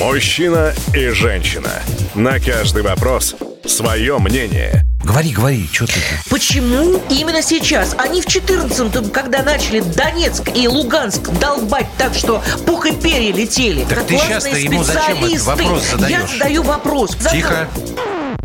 Мужчина 0.00 0.72
и 0.94 1.08
женщина. 1.10 1.70
На 2.14 2.40
каждый 2.40 2.82
вопрос 2.82 3.36
свое 3.66 4.18
мнение. 4.18 4.82
Говори, 5.04 5.30
говори, 5.30 5.68
что 5.70 5.84
ты? 5.84 6.00
Почему 6.30 7.02
именно 7.10 7.42
сейчас? 7.42 7.94
Они 7.98 8.22
в 8.22 8.26
14-м, 8.26 9.10
когда 9.10 9.42
начали 9.42 9.80
Донецк 9.80 10.56
и 10.56 10.66
Луганск 10.66 11.28
долбать 11.38 11.86
так, 11.98 12.14
что 12.14 12.42
пух 12.64 12.86
и 12.86 12.92
перья 12.92 13.30
летели. 13.30 13.84
Так 13.84 14.06
ты 14.06 14.16
сейчас-то 14.16 14.56
ему 14.56 14.82
зачем 14.82 15.22
этот 15.22 15.42
вопрос 15.42 15.90
задаешь? 15.90 16.18
Я 16.18 16.26
задаю 16.26 16.62
вопрос. 16.62 17.16
Тихо. 17.30 17.68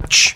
Чш. 0.10 0.36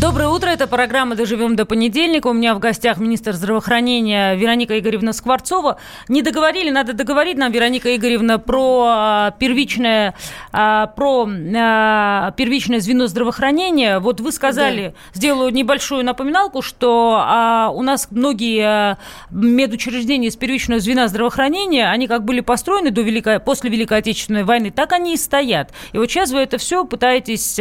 Доброе 0.00 0.28
утро, 0.28 0.48
это 0.48 0.66
программа 0.66 1.14
«Доживем 1.14 1.56
до 1.56 1.66
понедельника». 1.66 2.28
У 2.28 2.32
меня 2.32 2.54
в 2.54 2.58
гостях 2.58 2.96
министр 2.96 3.34
здравоохранения 3.34 4.34
Вероника 4.34 4.78
Игоревна 4.78 5.12
Скворцова. 5.12 5.76
Не 6.08 6.22
договорили, 6.22 6.70
надо 6.70 6.94
договорить 6.94 7.36
нам, 7.36 7.52
Вероника 7.52 7.94
Игоревна, 7.94 8.38
про 8.38 8.84
а, 8.86 9.30
первичное, 9.32 10.14
а, 10.52 10.86
про 10.86 11.28
а, 11.28 12.30
первичное 12.30 12.80
звено 12.80 13.08
здравоохранения. 13.08 13.98
Вот 13.98 14.20
вы 14.20 14.32
сказали, 14.32 14.94
да. 14.94 15.18
сделаю 15.18 15.52
небольшую 15.52 16.02
напоминалку, 16.02 16.62
что 16.62 17.70
у 17.74 17.82
нас 17.82 18.08
многие 18.10 18.96
медучреждения 19.30 20.30
из 20.30 20.36
первичного 20.36 20.80
звена 20.80 21.08
здравоохранения, 21.08 21.90
они 21.90 22.06
как 22.08 22.24
были 22.24 22.40
построены 22.40 22.90
до 22.90 23.02
Великой, 23.02 23.38
после 23.38 23.68
Великой 23.68 23.98
Отечественной 23.98 24.44
войны, 24.44 24.70
так 24.70 24.92
они 24.92 25.12
и 25.12 25.18
стоят. 25.18 25.74
И 25.92 25.98
вот 25.98 26.10
сейчас 26.10 26.30
вы 26.30 26.38
это 26.38 26.56
все 26.56 26.86
пытаетесь 26.86 27.60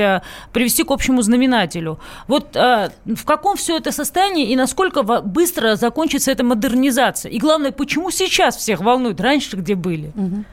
привести 0.53 0.85
к 0.85 0.91
общему 0.91 1.21
знаменателю. 1.21 1.99
Вот 2.29 2.55
э, 2.55 2.91
в 3.05 3.25
каком 3.25 3.57
все 3.57 3.77
это 3.77 3.91
состоянии 3.91 4.51
и 4.51 4.55
насколько 4.55 5.01
быстро 5.01 5.75
закончится 5.75 6.31
эта 6.31 6.43
модернизация? 6.43 7.31
И 7.31 7.39
главное, 7.39 7.71
почему 7.71 8.11
сейчас 8.11 8.55
всех 8.55 8.81
волнует? 8.81 9.19
Раньше 9.19 9.57
где 9.57 9.73
были? 9.73 10.11
Угу. 10.15 10.43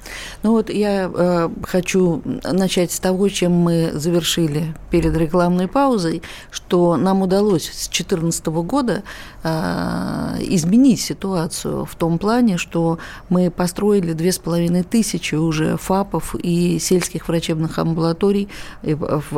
Ну 0.43 0.51
вот 0.53 0.71
я 0.71 1.11
э, 1.15 1.51
хочу 1.65 2.23
начать 2.43 2.93
с 2.93 2.99
того, 2.99 3.29
чем 3.29 3.53
мы 3.53 3.91
завершили 3.93 4.75
перед 4.91 5.15
рекламной 5.19 5.69
паузой, 5.69 6.23
что 6.51 6.97
нам 6.97 7.21
удалось 7.21 7.65
с 7.65 7.89
2014 7.89 8.47
года 8.47 9.03
э, 9.43 9.49
изменить 10.41 11.03
ситуацию 11.03 11.85
в 11.85 11.95
том 11.95 12.19
плане, 12.19 12.57
что 12.57 12.99
мы 13.29 13.51
построили 13.51 14.15
две 14.15 14.33
с 14.33 14.39
половиной 14.39 14.83
тысячи 14.83 15.35
уже 15.35 15.77
ФАПов 15.77 16.37
и 16.37 16.79
сельских 16.79 17.29
врачебных 17.29 17.79
амбулаторий 17.79 18.49
э, 18.83 18.97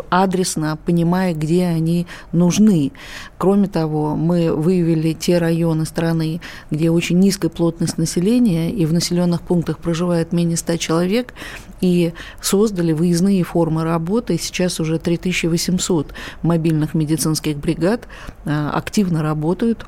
адресно, 0.08 0.78
понимая, 0.86 1.34
где 1.34 1.66
они 1.66 2.06
нужны. 2.32 2.92
Кроме 3.38 3.68
того, 3.68 4.16
мы 4.16 4.54
выявили 4.54 5.12
те 5.12 5.38
районы 5.38 5.84
страны, 5.84 6.40
где 6.70 6.90
очень 6.90 7.18
низкая 7.18 7.50
плотность 7.50 7.98
населения, 7.98 8.70
и 8.70 8.86
в 8.86 8.92
населенных 8.92 9.42
пунктах 9.42 9.78
проживает 9.78 10.32
менее 10.32 10.56
100 10.56 10.76
человек, 10.76 11.34
и 11.80 12.12
создали 12.40 12.92
выездные 12.92 13.42
формы 13.44 13.84
работы. 13.84 14.38
Сейчас 14.38 14.80
уже 14.80 14.98
3800 14.98 16.12
мобильных 16.42 16.94
медицинских 16.94 17.56
бригад 17.56 18.08
э, 18.44 18.70
активно 18.72 19.22
работают 19.22 19.86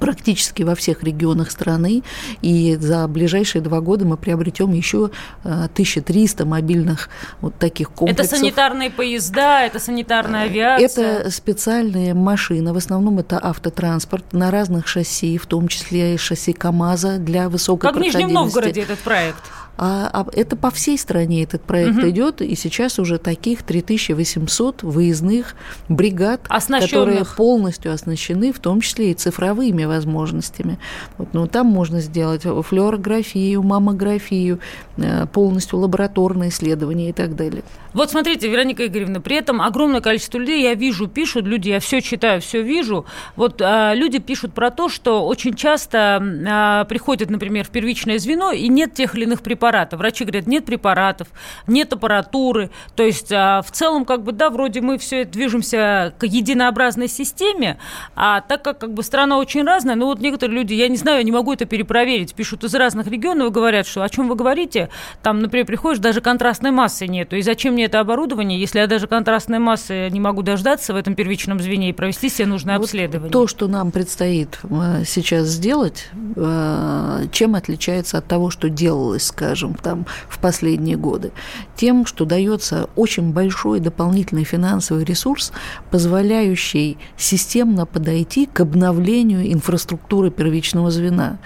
практически 0.00 0.62
во 0.62 0.74
всех 0.74 1.02
регионах 1.02 1.50
страны, 1.50 2.02
и 2.42 2.76
за 2.76 3.06
ближайшие 3.08 3.62
два 3.62 3.80
года 3.80 4.04
мы 4.04 4.16
приобретем 4.16 4.72
еще 4.72 5.10
1300 5.44 6.42
э, 6.42 6.46
мобильных 6.46 7.08
вот 7.40 7.54
таких 7.58 7.90
комплексов. 7.90 8.26
Это 8.26 8.36
санитарные 8.36 8.90
поезда, 8.90 9.64
это 9.64 9.78
санитарная 9.78 10.44
авиация? 10.44 11.18
Это 11.18 11.30
специальные 11.30 12.14
машины, 12.14 12.72
в 12.72 12.76
основном 12.76 13.18
это 13.18 13.38
автотранспорт 13.42 14.32
на 14.32 14.50
разных 14.50 14.86
шасси, 14.86 15.38
в 15.38 15.46
том 15.46 15.68
числе 15.68 16.14
и 16.14 16.16
шасси 16.16 16.52
КАМАЗа 16.52 17.18
для 17.18 17.48
высокой 17.48 17.90
Как 17.90 17.96
в 17.96 18.00
Нижнем 18.00 18.32
Новгороде 18.32 18.82
этот 18.82 18.98
проект? 18.98 19.42
А, 19.76 20.08
а 20.12 20.26
это 20.32 20.56
по 20.56 20.70
всей 20.70 20.96
стране 20.96 21.42
этот 21.42 21.62
проект 21.62 21.98
угу. 21.98 22.08
идет, 22.08 22.42
и 22.42 22.54
сейчас 22.54 22.98
уже 22.98 23.18
таких 23.18 23.62
3800 23.62 24.82
выездных 24.82 25.56
бригад, 25.88 26.46
которые 26.48 27.24
полностью 27.24 27.92
оснащены, 27.92 28.52
в 28.52 28.60
том 28.60 28.80
числе 28.80 29.10
и 29.10 29.14
цифровыми 29.14 29.83
возможностями. 29.86 30.78
Вот, 31.18 31.28
ну, 31.32 31.46
там 31.46 31.66
можно 31.66 32.00
сделать 32.00 32.42
флюорографию, 32.42 33.62
маммографию, 33.62 34.60
э, 34.96 35.26
полностью 35.26 35.78
лабораторные 35.78 36.50
исследования 36.50 37.10
и 37.10 37.12
так 37.12 37.36
далее. 37.36 37.62
Вот 37.94 38.10
смотрите, 38.10 38.48
Вероника 38.48 38.86
Игоревна, 38.86 39.20
при 39.20 39.36
этом 39.36 39.62
огромное 39.62 40.00
количество 40.00 40.38
людей, 40.38 40.62
я 40.62 40.74
вижу, 40.74 41.06
пишут 41.06 41.46
люди, 41.46 41.68
я 41.68 41.78
все 41.78 42.00
читаю, 42.00 42.40
все 42.40 42.60
вижу. 42.60 43.06
Вот 43.36 43.62
а, 43.62 43.94
люди 43.94 44.18
пишут 44.18 44.52
про 44.52 44.72
то, 44.72 44.88
что 44.88 45.24
очень 45.24 45.54
часто 45.54 46.20
а, 46.46 46.84
приходят, 46.86 47.30
например, 47.30 47.64
в 47.64 47.70
первичное 47.70 48.18
звено, 48.18 48.50
и 48.50 48.66
нет 48.66 48.94
тех 48.94 49.14
или 49.14 49.22
иных 49.22 49.42
препаратов. 49.42 50.00
Врачи 50.00 50.24
говорят, 50.24 50.48
нет 50.48 50.64
препаратов, 50.64 51.28
нет 51.68 51.92
аппаратуры. 51.92 52.70
То 52.96 53.04
есть 53.04 53.30
а, 53.30 53.62
в 53.62 53.70
целом, 53.70 54.04
как 54.04 54.24
бы, 54.24 54.32
да, 54.32 54.50
вроде 54.50 54.80
мы 54.80 54.98
все 54.98 55.24
движемся 55.24 56.12
к 56.18 56.26
единообразной 56.26 57.08
системе, 57.08 57.78
а 58.16 58.40
так 58.40 58.62
как, 58.62 58.78
как 58.78 58.92
бы, 58.92 59.04
страна 59.04 59.38
очень 59.38 59.62
разная, 59.74 59.96
ну 59.96 60.06
вот 60.06 60.20
некоторые 60.20 60.56
люди, 60.56 60.74
я 60.74 60.88
не 60.88 60.96
знаю, 60.96 61.18
я 61.18 61.24
не 61.24 61.32
могу 61.32 61.52
это 61.52 61.64
перепроверить, 61.64 62.34
пишут 62.34 62.64
из 62.64 62.74
разных 62.74 63.06
регионов 63.08 63.48
и 63.48 63.50
говорят, 63.50 63.86
что 63.86 64.02
о 64.02 64.08
чем 64.08 64.28
вы 64.28 64.36
говорите, 64.36 64.88
там, 65.22 65.40
например, 65.40 65.66
приходишь, 65.66 65.98
даже 65.98 66.20
контрастной 66.20 66.70
массы 66.70 67.06
нету, 67.06 67.36
и 67.36 67.42
зачем 67.42 67.74
мне 67.74 67.84
это 67.84 68.00
оборудование, 68.00 68.58
если 68.60 68.78
я 68.78 68.86
даже 68.86 69.06
контрастной 69.06 69.58
массы 69.58 70.08
не 70.10 70.20
могу 70.20 70.42
дождаться 70.42 70.92
в 70.92 70.96
этом 70.96 71.14
первичном 71.14 71.60
звене 71.60 71.90
и 71.90 71.92
провести 71.92 72.28
себе 72.28 72.46
нужное 72.46 72.78
вот 72.78 72.84
обследование? 72.84 73.32
То, 73.32 73.46
что 73.46 73.66
нам 73.66 73.90
предстоит 73.90 74.58
э, 74.62 75.02
сейчас 75.06 75.48
сделать, 75.48 76.08
э, 76.36 77.26
чем 77.32 77.54
отличается 77.54 78.18
от 78.18 78.26
того, 78.26 78.50
что 78.50 78.68
делалось, 78.68 79.26
скажем, 79.26 79.74
там 79.74 80.06
в 80.28 80.38
последние 80.38 80.96
годы? 80.96 81.32
Тем, 81.76 82.06
что 82.06 82.24
дается 82.24 82.88
очень 82.94 83.32
большой 83.32 83.80
дополнительный 83.80 84.44
финансовый 84.44 85.04
ресурс, 85.04 85.52
позволяющий 85.90 86.96
системно 87.16 87.86
подойти 87.86 88.46
к 88.46 88.60
обновлению 88.60 89.53
инфраструктуры 89.54 90.30
первичного 90.30 90.90
звена. 90.90 91.38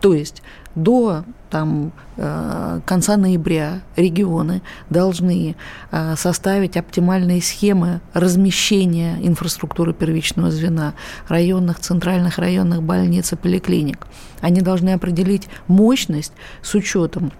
То 0.00 0.14
есть 0.14 0.42
до 0.74 1.24
там, 1.50 1.92
э, 2.16 2.80
конца 2.84 3.16
ноября 3.16 3.82
регионы 3.96 4.60
должны 4.90 5.54
э, 5.92 6.14
составить 6.16 6.76
оптимальные 6.76 7.42
схемы 7.42 8.00
размещения 8.12 9.16
инфраструктуры 9.22 9.92
первичного 9.94 10.50
звена 10.50 10.94
районных, 11.28 11.78
центральных 11.78 12.38
районных 12.38 12.82
больниц 12.82 13.32
и 13.32 13.36
поликлиник. 13.36 14.06
Они 14.40 14.62
должны 14.62 14.90
определить 14.90 15.48
мощность 15.68 16.32
с 16.60 16.74
учетом 16.74 17.30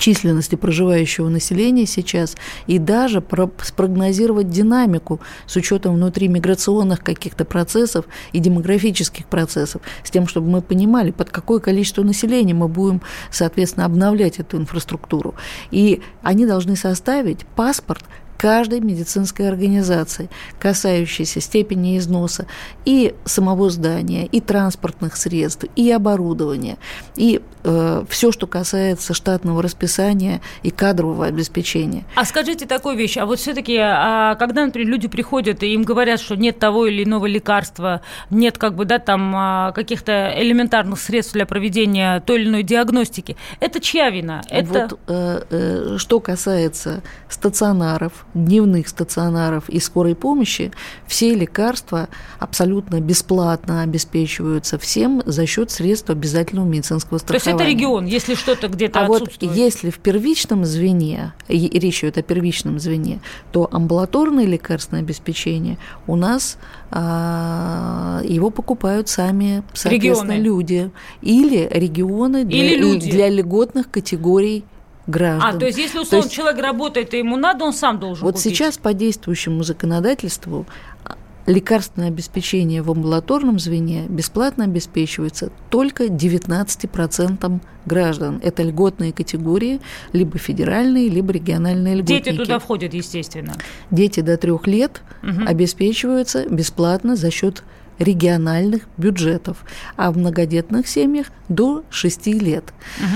численности 0.00 0.56
проживающего 0.56 1.28
населения 1.28 1.86
сейчас 1.86 2.36
и 2.66 2.78
даже 2.78 3.22
спрогнозировать 3.62 4.48
динамику 4.48 5.20
с 5.46 5.54
учетом 5.56 5.94
внутри 5.94 6.26
миграционных 6.26 7.04
каких-то 7.04 7.44
процессов 7.44 8.06
и 8.32 8.40
демографических 8.40 9.26
процессов, 9.26 9.82
с 10.02 10.10
тем, 10.10 10.26
чтобы 10.26 10.48
мы 10.48 10.62
понимали, 10.62 11.10
под 11.10 11.30
какое 11.30 11.60
количество 11.60 12.02
населения 12.02 12.54
мы 12.54 12.66
будем, 12.66 13.02
соответственно, 13.30 13.86
обновлять 13.86 14.38
эту 14.38 14.56
инфраструктуру. 14.56 15.34
И 15.70 16.00
они 16.22 16.46
должны 16.46 16.74
составить 16.76 17.46
паспорт 17.46 18.04
каждой 18.40 18.80
медицинской 18.80 19.46
организации, 19.46 20.30
касающейся 20.58 21.42
степени 21.42 21.98
износа 21.98 22.46
и 22.86 23.14
самого 23.26 23.68
здания, 23.68 24.24
и 24.24 24.40
транспортных 24.40 25.16
средств, 25.18 25.66
и 25.76 25.90
оборудования, 25.90 26.78
и 27.16 27.42
э, 27.64 28.04
все, 28.08 28.32
что 28.32 28.46
касается 28.46 29.14
штатного 29.14 29.62
расписания 29.62 30.40
и 30.62 30.70
кадрового 30.70 31.26
обеспечения. 31.26 32.04
А 32.14 32.24
скажите 32.24 32.66
такую 32.66 32.96
вещь, 32.96 33.16
а 33.16 33.26
вот 33.26 33.38
все-таки, 33.38 33.76
а 33.78 34.34
когда, 34.36 34.66
например, 34.66 34.88
люди 34.88 35.08
приходят 35.08 35.62
и 35.62 35.72
им 35.74 35.82
говорят, 35.82 36.20
что 36.20 36.36
нет 36.36 36.58
того 36.58 36.86
или 36.86 37.04
иного 37.04 37.26
лекарства, 37.26 38.02
нет 38.30 38.58
как 38.58 38.74
бы, 38.74 38.84
да, 38.84 38.98
там 38.98 39.34
а, 39.34 39.72
каких-то 39.72 40.32
элементарных 40.36 40.98
средств 41.00 41.32
для 41.32 41.46
проведения 41.46 42.20
той 42.20 42.40
или 42.40 42.48
иной 42.48 42.62
диагностики, 42.62 43.36
это 43.60 43.80
чья 43.80 44.10
вина? 44.10 44.42
Это... 44.48 44.88
Вот, 44.90 45.00
э, 45.08 45.42
э, 45.50 45.96
что 45.98 46.20
касается 46.20 47.02
стационаров, 47.28 48.24
дневных 48.34 48.88
стационаров 48.88 49.68
и 49.68 49.80
скорой 49.80 50.14
помощи 50.14 50.72
все 51.06 51.34
лекарства 51.34 52.08
абсолютно 52.38 53.00
бесплатно 53.00 53.82
обеспечиваются 53.82 54.78
всем 54.78 55.22
за 55.26 55.46
счет 55.46 55.70
средств 55.70 56.10
обязательного 56.10 56.66
медицинского 56.66 57.18
страхования. 57.18 57.49
То 57.50 57.62
это 57.62 57.70
регион, 57.70 58.06
если 58.06 58.34
что-то 58.34 58.68
где-то 58.68 59.00
А 59.00 59.06
вот 59.06 59.30
если 59.40 59.90
в 59.90 59.98
первичном 59.98 60.64
звене, 60.64 61.32
речь 61.48 62.02
идет 62.04 62.18
о 62.18 62.22
первичном 62.22 62.78
звене, 62.78 63.20
то 63.52 63.68
амбулаторное 63.70 64.46
лекарственное 64.46 65.02
обеспечение 65.02 65.78
у 66.06 66.16
нас 66.16 66.58
а, 66.90 68.20
его 68.24 68.50
покупают 68.50 69.08
сами, 69.08 69.62
соответственно, 69.72 70.32
регионы. 70.32 70.44
люди 70.44 70.90
или 71.22 71.68
регионы 71.70 72.44
для, 72.44 72.64
или 72.64 72.76
люди. 72.76 73.10
для 73.10 73.28
льготных 73.28 73.90
категорий 73.90 74.64
граждан. 75.06 75.56
А, 75.56 75.58
то 75.58 75.66
есть, 75.66 75.78
если 75.78 75.98
условно 75.98 76.24
есть, 76.24 76.34
человек 76.34 76.62
работает, 76.62 77.14
и 77.14 77.18
ему 77.18 77.36
надо, 77.36 77.64
он 77.64 77.72
сам 77.72 77.98
должен 77.98 78.24
Вот 78.24 78.36
купить. 78.36 78.56
сейчас 78.56 78.78
по 78.78 78.94
действующему 78.94 79.62
законодательству 79.62 80.66
а, 81.04 81.16
лекарственное 81.50 82.08
обеспечение 82.08 82.82
в 82.82 82.90
амбулаторном 82.90 83.58
звене 83.58 84.06
бесплатно 84.08 84.64
обеспечивается 84.64 85.50
только 85.68 86.06
19% 86.06 87.60
граждан. 87.86 88.40
Это 88.42 88.62
льготные 88.62 89.12
категории, 89.12 89.80
либо 90.12 90.38
федеральные, 90.38 91.08
либо 91.08 91.32
региональные 91.32 91.96
льготники. 91.96 92.24
Дети 92.24 92.36
туда 92.36 92.58
входят, 92.58 92.94
естественно. 92.94 93.54
Дети 93.90 94.20
до 94.20 94.36
трех 94.36 94.66
лет 94.66 95.02
угу. 95.22 95.42
обеспечиваются 95.46 96.48
бесплатно 96.48 97.16
за 97.16 97.30
счет 97.30 97.64
региональных 97.98 98.82
бюджетов, 98.96 99.64
а 99.96 100.10
в 100.10 100.16
многодетных 100.16 100.88
семьях 100.88 101.26
до 101.48 101.84
6 101.90 102.26
лет. 102.28 102.64
Угу 102.98 103.06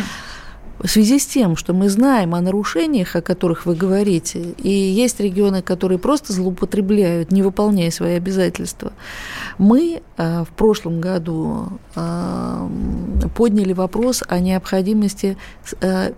в 0.84 0.90
связи 0.90 1.18
с 1.18 1.26
тем, 1.26 1.56
что 1.56 1.72
мы 1.72 1.88
знаем 1.88 2.34
о 2.34 2.42
нарушениях, 2.42 3.16
о 3.16 3.22
которых 3.22 3.64
вы 3.64 3.74
говорите, 3.74 4.54
и 4.58 4.68
есть 4.68 5.18
регионы, 5.18 5.62
которые 5.62 5.98
просто 5.98 6.34
злоупотребляют, 6.34 7.32
не 7.32 7.42
выполняя 7.42 7.90
свои 7.90 8.16
обязательства, 8.16 8.92
мы 9.56 10.02
э, 10.18 10.44
в 10.44 10.48
прошлом 10.54 11.00
году 11.00 11.68
э, 11.96 12.68
подняли 13.34 13.72
вопрос 13.72 14.22
о 14.28 14.38
необходимости 14.40 15.38
э, 15.80 16.12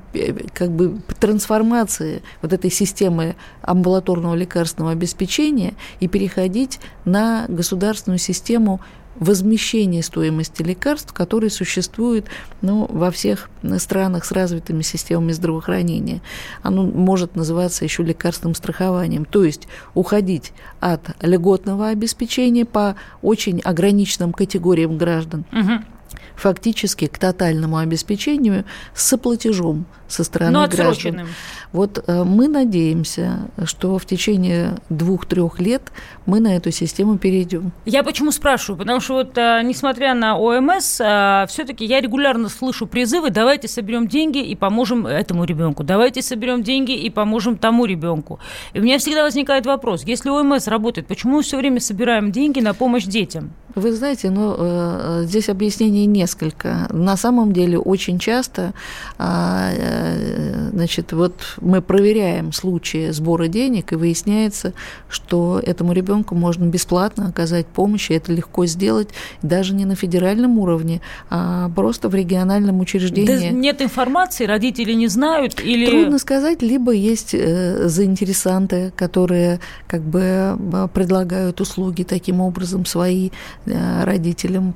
как 0.53 0.73
бы 0.73 1.01
трансформации 1.21 2.23
вот 2.43 2.53
этой 2.53 2.73
системы 2.73 3.37
амбулаторного 3.63 4.35
лекарственного 4.35 4.93
обеспечения 4.93 5.75
и 6.01 6.09
переходить 6.09 6.81
на 7.05 7.47
государственную 7.49 8.19
систему 8.19 8.81
возмещение 9.21 10.03
стоимости 10.03 10.63
лекарств, 10.63 11.13
которые 11.13 11.51
существуют 11.51 12.27
ну, 12.63 12.87
во 12.89 13.11
всех 13.11 13.51
странах 13.79 14.25
с 14.25 14.33
развитыми 14.33 14.83
системами 14.83 15.33
здравоохранения. 15.33 16.21
Оно 16.63 16.85
может 16.85 17.37
называться 17.37 17.85
еще 17.85 18.03
лекарственным 18.03 18.55
страхованием, 18.55 19.25
то 19.25 19.45
есть 19.45 19.69
уходить 19.95 20.53
от 20.81 21.03
льготного 21.23 21.89
обеспечения 21.89 22.65
по 22.65 22.97
очень 23.23 23.61
ограниченным 23.61 24.33
категориям 24.33 24.99
граждан. 24.99 25.45
Угу 25.53 25.96
фактически 26.35 27.07
к 27.07 27.19
тотальному 27.19 27.79
обеспечению 27.79 28.65
с 28.95 29.07
соплатежом 29.07 29.87
со 30.09 30.25
стороны 30.25 30.53
Но 30.53 30.69
граждан. 30.69 31.27
Вот 31.73 32.03
э, 32.07 32.25
мы 32.25 32.49
надеемся, 32.49 33.49
что 33.65 33.99
в 33.99 34.07
течение 34.07 34.77
двух-трех 34.89 35.59
лет 35.61 35.83
мы 36.27 36.41
на 36.41 36.57
эту 36.57 36.71
систему 36.71 37.19
перейдем. 37.19 37.73
Я 37.85 38.03
почему 38.03 38.31
спрашиваю? 38.31 38.79
Потому 38.79 39.01
что 39.01 39.15
вот, 39.15 39.37
э, 39.37 39.63
несмотря 39.65 40.15
на 40.15 40.39
ОМС, 40.39 41.01
э, 41.01 41.47
все-таки 41.49 41.85
я 41.85 42.01
регулярно 42.01 42.49
слышу 42.49 42.87
призывы: 42.87 43.31
давайте 43.31 43.69
соберем 43.69 44.07
деньги 44.07 44.39
и 44.39 44.55
поможем 44.55 45.07
этому 45.07 45.45
ребенку, 45.45 45.83
давайте 45.83 46.23
соберем 46.23 46.63
деньги 46.63 46.93
и 46.93 47.11
поможем 47.11 47.59
тому 47.59 47.85
ребенку. 47.85 48.39
И 48.73 48.81
у 48.81 48.83
меня 48.83 48.99
всегда 48.99 49.25
возникает 49.25 49.67
вопрос: 49.67 50.05
если 50.05 50.31
ОМС 50.31 50.69
работает, 50.69 51.09
почему 51.09 51.37
мы 51.37 51.43
все 51.43 51.57
время 51.57 51.81
собираем 51.81 52.31
деньги 52.31 52.61
на 52.61 52.75
помощь 52.75 53.05
детям? 53.05 53.53
Вы 53.75 53.93
знаете, 53.93 54.31
ну, 54.31 54.55
э, 54.59 55.23
здесь 55.25 55.51
объяснений 55.97 56.07
несколько. 56.07 56.89
На 56.91 57.17
самом 57.17 57.53
деле 57.53 57.79
очень 57.79 58.19
часто, 58.19 58.73
а, 59.19 59.71
э, 59.73 60.71
значит, 60.73 61.13
вот 61.13 61.35
мы 61.61 61.81
проверяем 61.81 62.53
случаи 62.53 63.11
сбора 63.11 63.49
денег, 63.49 63.93
и 63.93 63.97
выясняется, 63.97 64.73
что 65.09 65.61
этому 65.65 65.93
ребенку 65.93 66.35
можно 66.35 66.65
бесплатно 66.65 67.29
оказать 67.29 67.67
помощь, 67.67 68.11
и 68.11 68.15
это 68.15 68.33
легко 68.33 68.67
сделать 68.67 69.09
даже 69.43 69.75
не 69.75 69.85
на 69.85 69.95
федеральном 69.95 70.59
уровне, 70.59 71.01
а 71.31 71.69
просто 71.75 72.09
в 72.09 72.15
региональном 72.15 72.81
учреждении. 72.81 73.27
Да 73.27 73.57
нет 73.57 73.83
информации, 73.83 74.47
родители 74.47 74.95
не 74.95 75.09
знают 75.09 75.61
или... 75.61 75.87
Трудно 75.87 76.19
сказать, 76.19 76.63
либо 76.63 76.93
есть 76.93 77.35
э, 77.35 77.89
заинтересанты, 77.89 78.93
которые 78.97 79.61
как 79.87 80.03
бы 80.03 80.57
предлагают 80.93 81.61
услуги 81.61 82.03
таким 82.03 82.41
образом 82.41 82.85
свои 82.85 83.31
Э, 83.67 84.05
родителям. 84.05 84.75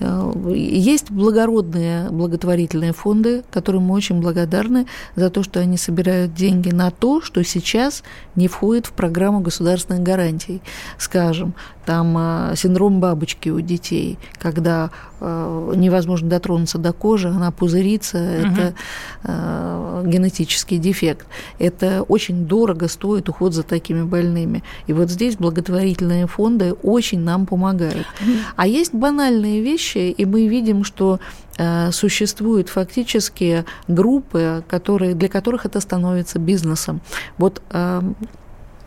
Э, 0.00 0.32
есть 0.54 1.10
благородные 1.10 2.10
благотворительные 2.10 2.92
фонды, 2.92 3.44
которым 3.50 3.84
мы 3.84 3.94
очень 3.94 4.20
благодарны 4.20 4.86
за 5.16 5.30
то, 5.30 5.42
что 5.42 5.60
они 5.60 5.76
собирают 5.76 6.34
деньги 6.34 6.70
на 6.70 6.90
то, 6.90 7.20
что 7.20 7.42
сейчас 7.44 8.02
не 8.34 8.48
входит 8.48 8.86
в 8.86 8.92
программу 8.92 9.40
государственных 9.40 10.02
гарантий. 10.02 10.62
Скажем, 10.98 11.54
там 11.84 12.16
э, 12.18 12.54
синдром 12.56 13.00
бабочки 13.00 13.48
у 13.48 13.60
детей, 13.60 14.18
когда 14.38 14.90
невозможно 15.20 16.28
дотронуться 16.28 16.78
до 16.78 16.92
кожи, 16.92 17.28
она 17.28 17.50
пузырится, 17.50 18.18
угу. 18.18 18.52
это 18.52 18.74
генетический 20.04 20.78
дефект. 20.78 21.26
Это 21.58 22.02
очень 22.02 22.46
дорого 22.46 22.88
стоит 22.88 23.28
уход 23.28 23.52
за 23.52 23.62
такими 23.62 24.02
больными. 24.02 24.62
И 24.86 24.92
вот 24.92 25.10
здесь 25.10 25.36
благотворительные 25.36 26.26
фонды 26.26 26.72
очень 26.82 27.20
нам 27.20 27.46
помогают. 27.46 28.06
А 28.56 28.66
есть 28.66 28.94
банальные 28.94 29.60
вещи, 29.60 30.10
и 30.10 30.24
мы 30.24 30.46
видим, 30.48 30.84
что 30.84 31.20
существуют 31.92 32.70
фактически 32.70 33.64
группы, 33.86 34.64
которые, 34.66 35.14
для 35.14 35.28
которых 35.28 35.66
это 35.66 35.80
становится 35.80 36.38
бизнесом. 36.38 37.00
Вот 37.36 37.60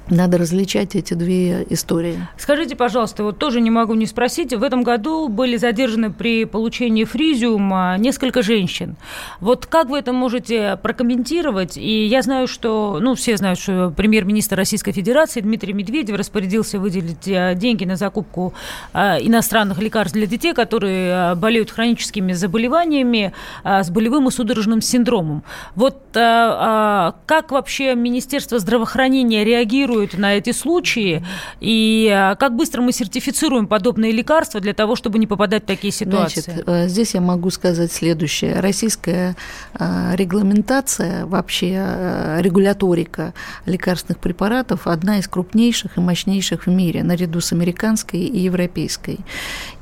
надо 0.09 0.37
различать 0.37 0.95
эти 0.95 1.13
две 1.13 1.65
истории. 1.69 2.19
Скажите, 2.37 2.75
пожалуйста, 2.75 3.23
вот 3.23 3.37
тоже 3.37 3.61
не 3.61 3.69
могу 3.69 3.93
не 3.93 4.05
спросить. 4.05 4.53
В 4.53 4.61
этом 4.61 4.83
году 4.83 5.29
были 5.29 5.55
задержаны 5.55 6.11
при 6.11 6.43
получении 6.45 7.05
фризиума 7.05 7.95
несколько 7.97 8.41
женщин. 8.41 8.97
Вот 9.39 9.65
как 9.65 9.87
вы 9.87 9.99
это 9.99 10.11
можете 10.11 10.77
прокомментировать? 10.83 11.77
И 11.77 12.05
я 12.05 12.21
знаю, 12.21 12.47
что, 12.47 12.99
ну, 13.01 13.15
все 13.15 13.37
знают, 13.37 13.59
что 13.59 13.93
премьер-министр 13.95 14.57
Российской 14.57 14.91
Федерации 14.91 15.39
Дмитрий 15.39 15.73
Медведев 15.73 16.17
распорядился 16.17 16.79
выделить 16.79 17.27
э, 17.27 17.55
деньги 17.55 17.85
на 17.85 17.95
закупку 17.95 18.53
э, 18.93 19.19
иностранных 19.21 19.79
лекарств 19.79 20.13
для 20.13 20.27
детей, 20.27 20.53
которые 20.53 21.31
э, 21.31 21.35
болеют 21.35 21.71
хроническими 21.71 22.33
заболеваниями 22.33 23.33
с 23.63 23.89
болевым 23.89 24.27
и 24.27 24.31
судорожным 24.31 24.81
синдромом. 24.81 25.43
Вот 25.75 25.97
как 26.13 27.51
вообще 27.51 27.95
Министерство 27.95 28.59
здравоохранения 28.59 29.43
реагирует 29.43 29.92
реагирует 29.93 30.17
на 30.17 30.35
эти 30.35 30.51
случаи, 30.51 31.23
и 31.59 32.09
а, 32.13 32.35
как 32.35 32.55
быстро 32.55 32.81
мы 32.81 32.91
сертифицируем 32.91 33.67
подобные 33.67 34.11
лекарства 34.11 34.59
для 34.59 34.73
того, 34.73 34.95
чтобы 34.95 35.19
не 35.19 35.27
попадать 35.27 35.63
в 35.63 35.65
такие 35.65 35.91
ситуации? 35.91 36.41
Значит, 36.41 36.63
э, 36.67 36.87
здесь 36.87 37.13
я 37.13 37.21
могу 37.21 37.49
сказать 37.49 37.91
следующее. 37.91 38.59
Российская 38.59 39.35
э, 39.79 40.15
регламентация, 40.15 41.25
вообще 41.25 41.73
э, 41.75 42.41
регуляторика 42.41 43.33
лекарственных 43.65 44.19
препаратов 44.19 44.87
одна 44.87 45.19
из 45.19 45.27
крупнейших 45.27 45.97
и 45.97 46.01
мощнейших 46.01 46.65
в 46.65 46.69
мире, 46.69 47.03
наряду 47.03 47.41
с 47.41 47.51
американской 47.53 48.19
и 48.19 48.39
европейской. 48.39 49.19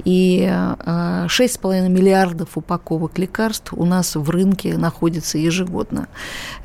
И 0.04 0.42
6,5 0.42 1.88
миллиардов 1.90 2.50
упаковок 2.56 3.18
лекарств 3.20 3.74
у 3.74 3.86
нас 3.86 4.16
в 4.16 4.30
рынке 4.30 4.78
находится 4.78 5.38
ежегодно. 5.38 6.08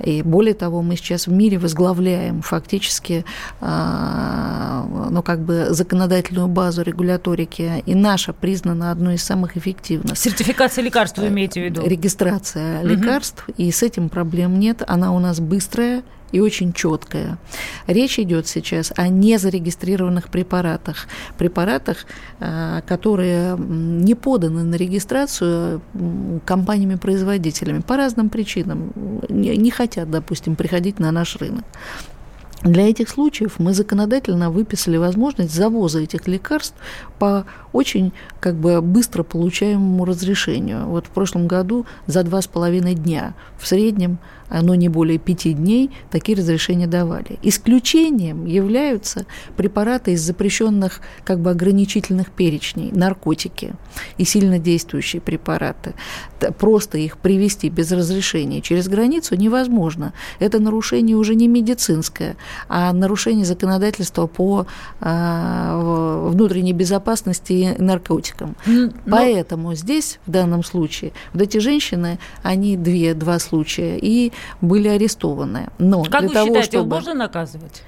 И 0.02 0.22
более 0.22 0.54
того, 0.54 0.82
мы 0.82 0.96
сейчас 0.96 1.26
в 1.26 1.32
мире 1.32 1.58
возглавляем 1.58 2.42
фактически 2.42 3.24
ну, 3.60 5.22
как 5.22 5.40
бы 5.40 5.68
законодательную 5.70 6.48
базу 6.48 6.82
регуляторики, 6.82 7.82
и 7.86 7.94
наша 7.94 8.32
признана 8.32 8.90
одной 8.90 9.14
из 9.14 9.24
самых 9.24 9.56
эффективных. 9.56 10.18
Сертификация 10.18 10.84
лекарств 10.84 11.18
вы 11.18 11.28
имеете 11.28 11.60
в 11.60 11.64
виду? 11.64 11.86
Регистрация 11.86 12.80
угу. 12.80 12.88
лекарств, 12.88 13.48
и 13.56 13.70
с 13.70 13.82
этим 13.82 14.08
проблем 14.08 14.58
нет, 14.58 14.82
она 14.86 15.12
у 15.12 15.18
нас 15.18 15.40
быстрая, 15.40 16.02
и 16.32 16.40
очень 16.40 16.72
четкая. 16.72 17.38
Речь 17.86 18.18
идет 18.18 18.46
сейчас 18.46 18.92
о 18.96 19.08
незарегистрированных 19.08 20.28
препаратах, 20.28 21.06
препаратах, 21.38 22.04
а, 22.40 22.82
которые 22.82 23.56
не 23.58 24.14
поданы 24.14 24.64
на 24.64 24.74
регистрацию 24.74 25.80
компаниями-производителями 26.44 27.80
по 27.80 27.96
разным 27.96 28.28
причинам, 28.28 28.92
не 29.28 29.70
хотят, 29.70 30.10
допустим, 30.10 30.56
приходить 30.56 30.98
на 30.98 31.12
наш 31.12 31.36
рынок. 31.36 31.64
Для 32.66 32.90
этих 32.90 33.08
случаев 33.08 33.60
мы 33.60 33.72
законодательно 33.74 34.50
выписали 34.50 34.96
возможность 34.96 35.54
завоза 35.54 36.00
этих 36.00 36.26
лекарств 36.26 36.74
по 37.20 37.46
очень 37.72 38.12
как 38.40 38.56
бы 38.56 38.82
быстро 38.82 39.22
получаемому 39.22 40.04
разрешению. 40.04 40.86
Вот 40.86 41.06
в 41.06 41.10
прошлом 41.10 41.46
году 41.46 41.86
за 42.08 42.24
два 42.24 42.42
с 42.42 42.48
половиной 42.48 42.94
дня 42.94 43.34
в 43.56 43.68
среднем 43.68 44.18
но 44.50 44.74
не 44.74 44.88
более 44.88 45.18
пяти 45.18 45.52
дней, 45.52 45.90
такие 46.10 46.36
разрешения 46.36 46.86
давали. 46.86 47.38
Исключением 47.42 48.46
являются 48.46 49.26
препараты 49.56 50.12
из 50.12 50.22
запрещенных 50.22 51.00
как 51.24 51.40
бы 51.40 51.50
ограничительных 51.50 52.30
перечней, 52.30 52.90
наркотики 52.92 53.74
и 54.18 54.24
сильно 54.24 54.58
действующие 54.58 55.20
препараты. 55.20 55.94
Просто 56.58 56.98
их 56.98 57.18
привести 57.18 57.68
без 57.68 57.90
разрешения 57.92 58.60
через 58.60 58.88
границу 58.88 59.36
невозможно. 59.36 60.12
Это 60.38 60.58
нарушение 60.58 61.16
уже 61.16 61.34
не 61.34 61.48
медицинское, 61.48 62.36
а 62.68 62.92
нарушение 62.92 63.44
законодательства 63.44 64.26
по 64.26 64.66
а, 65.00 66.30
внутренней 66.30 66.72
безопасности 66.72 67.52
и 67.52 67.82
наркотикам. 67.82 68.56
Но... 68.66 68.90
Поэтому 69.06 69.74
здесь, 69.74 70.18
в 70.26 70.30
данном 70.30 70.62
случае, 70.62 71.12
вот 71.32 71.42
эти 71.42 71.58
женщины, 71.58 72.18
они 72.42 72.76
две, 72.76 73.14
два 73.14 73.38
случая, 73.38 73.98
и 74.00 74.32
были 74.60 74.88
арестованы. 74.88 75.68
Но 75.78 76.04
как 76.04 76.20
для 76.20 76.28
вы 76.28 76.34
того, 76.34 76.46
считаете, 76.46 76.70
чтобы... 76.78 76.94
можно 76.94 77.14
наказывать? 77.14 77.82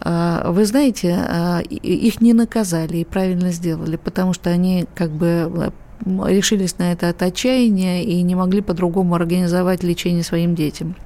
А, 0.00 0.50
вы 0.50 0.64
знаете, 0.64 1.16
а, 1.16 1.60
их 1.60 2.20
не 2.20 2.32
наказали 2.32 2.98
и 2.98 3.04
правильно 3.04 3.52
сделали, 3.52 3.96
потому 3.96 4.32
что 4.32 4.50
они 4.50 4.86
как 4.94 5.10
бы 5.10 5.72
решились 6.04 6.78
на 6.78 6.92
это 6.92 7.08
от 7.08 7.22
отчаяния 7.22 8.02
и 8.02 8.20
не 8.22 8.34
могли 8.34 8.60
по-другому 8.60 9.14
организовать 9.14 9.82
лечение 9.84 10.24
своим 10.24 10.54
детям. 10.54 10.96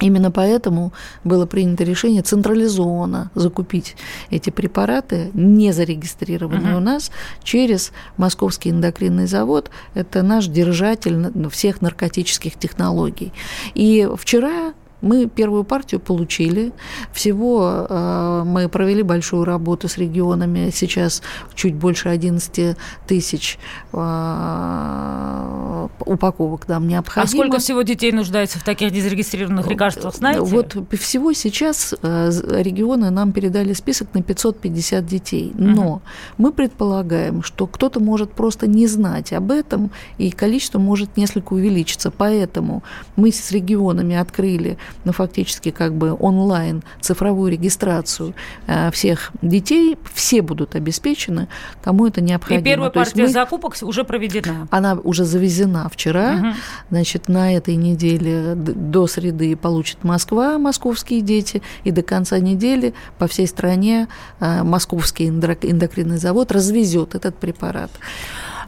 Именно 0.00 0.30
поэтому 0.30 0.92
было 1.22 1.46
принято 1.46 1.84
решение 1.84 2.22
централизованно 2.22 3.30
закупить 3.34 3.96
эти 4.30 4.50
препараты, 4.50 5.30
не 5.34 5.72
зарегистрированные 5.72 6.74
uh-huh. 6.74 6.78
у 6.78 6.80
нас, 6.80 7.10
через 7.44 7.92
Московский 8.16 8.70
эндокринный 8.70 9.26
завод. 9.26 9.70
Это 9.94 10.22
наш 10.22 10.46
держатель 10.46 11.32
всех 11.50 11.80
наркотических 11.80 12.56
технологий. 12.56 13.32
И 13.74 14.08
вчера 14.16 14.74
мы 15.04 15.26
первую 15.26 15.64
партию 15.64 16.00
получили. 16.00 16.72
Всего 17.12 17.86
э, 17.88 18.42
мы 18.46 18.68
провели 18.68 19.02
большую 19.02 19.44
работу 19.44 19.88
с 19.88 19.98
регионами. 19.98 20.70
Сейчас 20.72 21.22
чуть 21.54 21.74
больше 21.74 22.08
11 22.08 22.76
тысяч 23.06 23.58
э, 23.92 25.88
упаковок 26.06 26.66
нам 26.68 26.88
необходимо. 26.88 27.24
А 27.24 27.26
сколько 27.26 27.58
всего 27.58 27.82
детей 27.82 28.12
нуждается 28.12 28.58
в 28.58 28.64
таких 28.64 28.92
незарегистрированных 28.92 29.66
лекарствах, 29.66 30.14
знаете? 30.14 30.40
Вот 30.40 30.76
всего 30.98 31.32
сейчас 31.34 31.94
э, 32.02 32.30
регионы 32.62 33.10
нам 33.10 33.32
передали 33.32 33.74
список 33.74 34.08
на 34.14 34.22
550 34.22 35.06
детей. 35.06 35.52
Но 35.54 35.86
угу. 35.86 36.02
мы 36.38 36.52
предполагаем, 36.52 37.42
что 37.42 37.66
кто-то 37.66 38.00
может 38.00 38.32
просто 38.32 38.66
не 38.66 38.86
знать 38.86 39.32
об 39.32 39.50
этом, 39.50 39.90
и 40.16 40.30
количество 40.30 40.78
может 40.78 41.16
несколько 41.16 41.52
увеличиться. 41.52 42.10
Поэтому 42.10 42.82
мы 43.16 43.30
с 43.32 43.52
регионами 43.52 44.16
открыли 44.16 44.78
ну, 45.04 45.12
фактически 45.12 45.70
как 45.70 45.94
бы 45.94 46.16
онлайн 46.18 46.82
цифровую 47.00 47.50
регистрацию 47.52 48.34
э, 48.66 48.90
всех 48.90 49.32
детей, 49.42 49.98
все 50.14 50.42
будут 50.42 50.74
обеспечены, 50.74 51.48
кому 51.82 52.06
это 52.06 52.20
необходимо. 52.20 52.60
И 52.60 52.64
первая 52.64 52.90
То 52.90 53.00
партия 53.00 53.22
мы... 53.22 53.28
закупок 53.28 53.76
уже 53.82 54.04
проведена? 54.04 54.68
Она 54.70 54.94
уже 54.94 55.24
завезена 55.24 55.88
вчера, 55.88 56.36
угу. 56.36 56.46
значит, 56.90 57.28
на 57.28 57.54
этой 57.54 57.76
неделе 57.76 58.54
до 58.54 59.06
среды 59.06 59.56
получит 59.56 60.04
Москва, 60.04 60.58
московские 60.58 61.20
дети, 61.20 61.62
и 61.84 61.90
до 61.90 62.02
конца 62.02 62.38
недели 62.38 62.94
по 63.18 63.26
всей 63.26 63.46
стране 63.46 64.08
э, 64.40 64.62
московский 64.62 65.28
эндокринный 65.28 66.18
завод 66.18 66.52
развезет 66.52 67.14
этот 67.14 67.36
препарат. 67.36 67.90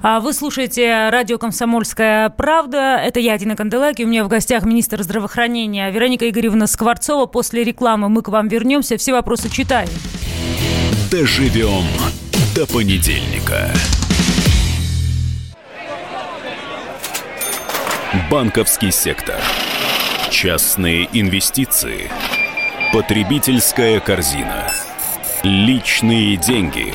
А 0.03 0.21
вы 0.21 0.33
слушаете 0.33 1.09
радио 1.11 1.39
«Комсомольская 1.39 2.29
правда». 2.31 2.97
Это 2.97 3.21
я, 3.21 3.37
Дина 3.39 3.57
Канделаки. 3.57 4.03
У 4.03 4.07
меня 4.07 4.25
в 4.25 4.29
гостях 4.29 4.65
министр 4.65 5.03
здравоохранения 5.03 5.91
Вероника 5.91 6.29
Игоревна 6.29 6.67
Скворцова. 6.67 7.27
После 7.27 7.65
рекламы 7.65 8.09
мы 8.09 8.23
к 8.23 8.29
вам 8.29 8.49
вернемся. 8.49 8.97
Все 8.97 9.13
вопросы 9.13 9.51
читаем. 9.51 9.89
Доживем 11.11 11.85
до 12.55 12.67
понедельника. 12.67 13.71
Банковский 18.31 18.91
сектор. 18.91 19.37
Частные 20.31 21.09
инвестиции. 21.13 22.11
Потребительская 22.93 24.01
корзина. 24.01 24.71
Личные 25.43 26.37
деньги. 26.37 26.95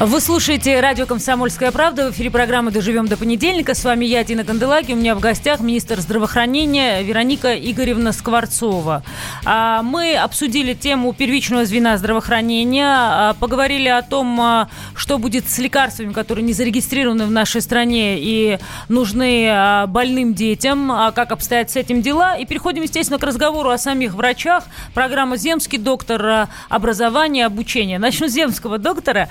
Вы 0.00 0.20
слушаете 0.20 0.78
радио 0.78 1.06
«Комсомольская 1.06 1.72
правда». 1.72 2.06
В 2.06 2.14
эфире 2.14 2.30
программы 2.30 2.70
«Доживем 2.70 3.08
до 3.08 3.16
понедельника». 3.16 3.74
С 3.74 3.84
вами 3.84 4.04
я, 4.04 4.22
Дина 4.22 4.44
Канделаки. 4.44 4.92
У 4.92 4.94
меня 4.96 5.16
в 5.16 5.18
гостях 5.18 5.58
министр 5.58 5.98
здравоохранения 5.98 7.02
Вероника 7.02 7.52
Игоревна 7.52 8.12
Скворцова. 8.12 9.02
А, 9.44 9.82
мы 9.82 10.14
обсудили 10.14 10.74
тему 10.74 11.12
первичного 11.12 11.64
звена 11.64 11.98
здравоохранения, 11.98 12.86
а, 12.86 13.34
поговорили 13.40 13.88
о 13.88 14.02
том, 14.02 14.40
а, 14.40 14.68
что 14.94 15.18
будет 15.18 15.50
с 15.50 15.58
лекарствами, 15.58 16.12
которые 16.12 16.44
не 16.44 16.52
зарегистрированы 16.52 17.26
в 17.26 17.32
нашей 17.32 17.60
стране 17.60 18.20
и 18.20 18.60
нужны 18.88 19.84
больным 19.88 20.32
детям, 20.32 20.92
как 21.12 21.32
обстоят 21.32 21.72
с 21.72 21.76
этим 21.76 22.02
дела. 22.02 22.36
И 22.36 22.46
переходим, 22.46 22.84
естественно, 22.84 23.18
к 23.18 23.24
разговору 23.24 23.70
о 23.70 23.78
самих 23.78 24.14
врачах. 24.14 24.62
Программа 24.94 25.36
«Земский 25.36 25.78
доктор 25.78 26.46
образования, 26.68 27.46
обучения». 27.46 27.98
Начну 27.98 28.28
с 28.28 28.32
земского 28.32 28.78
доктора. 28.78 29.28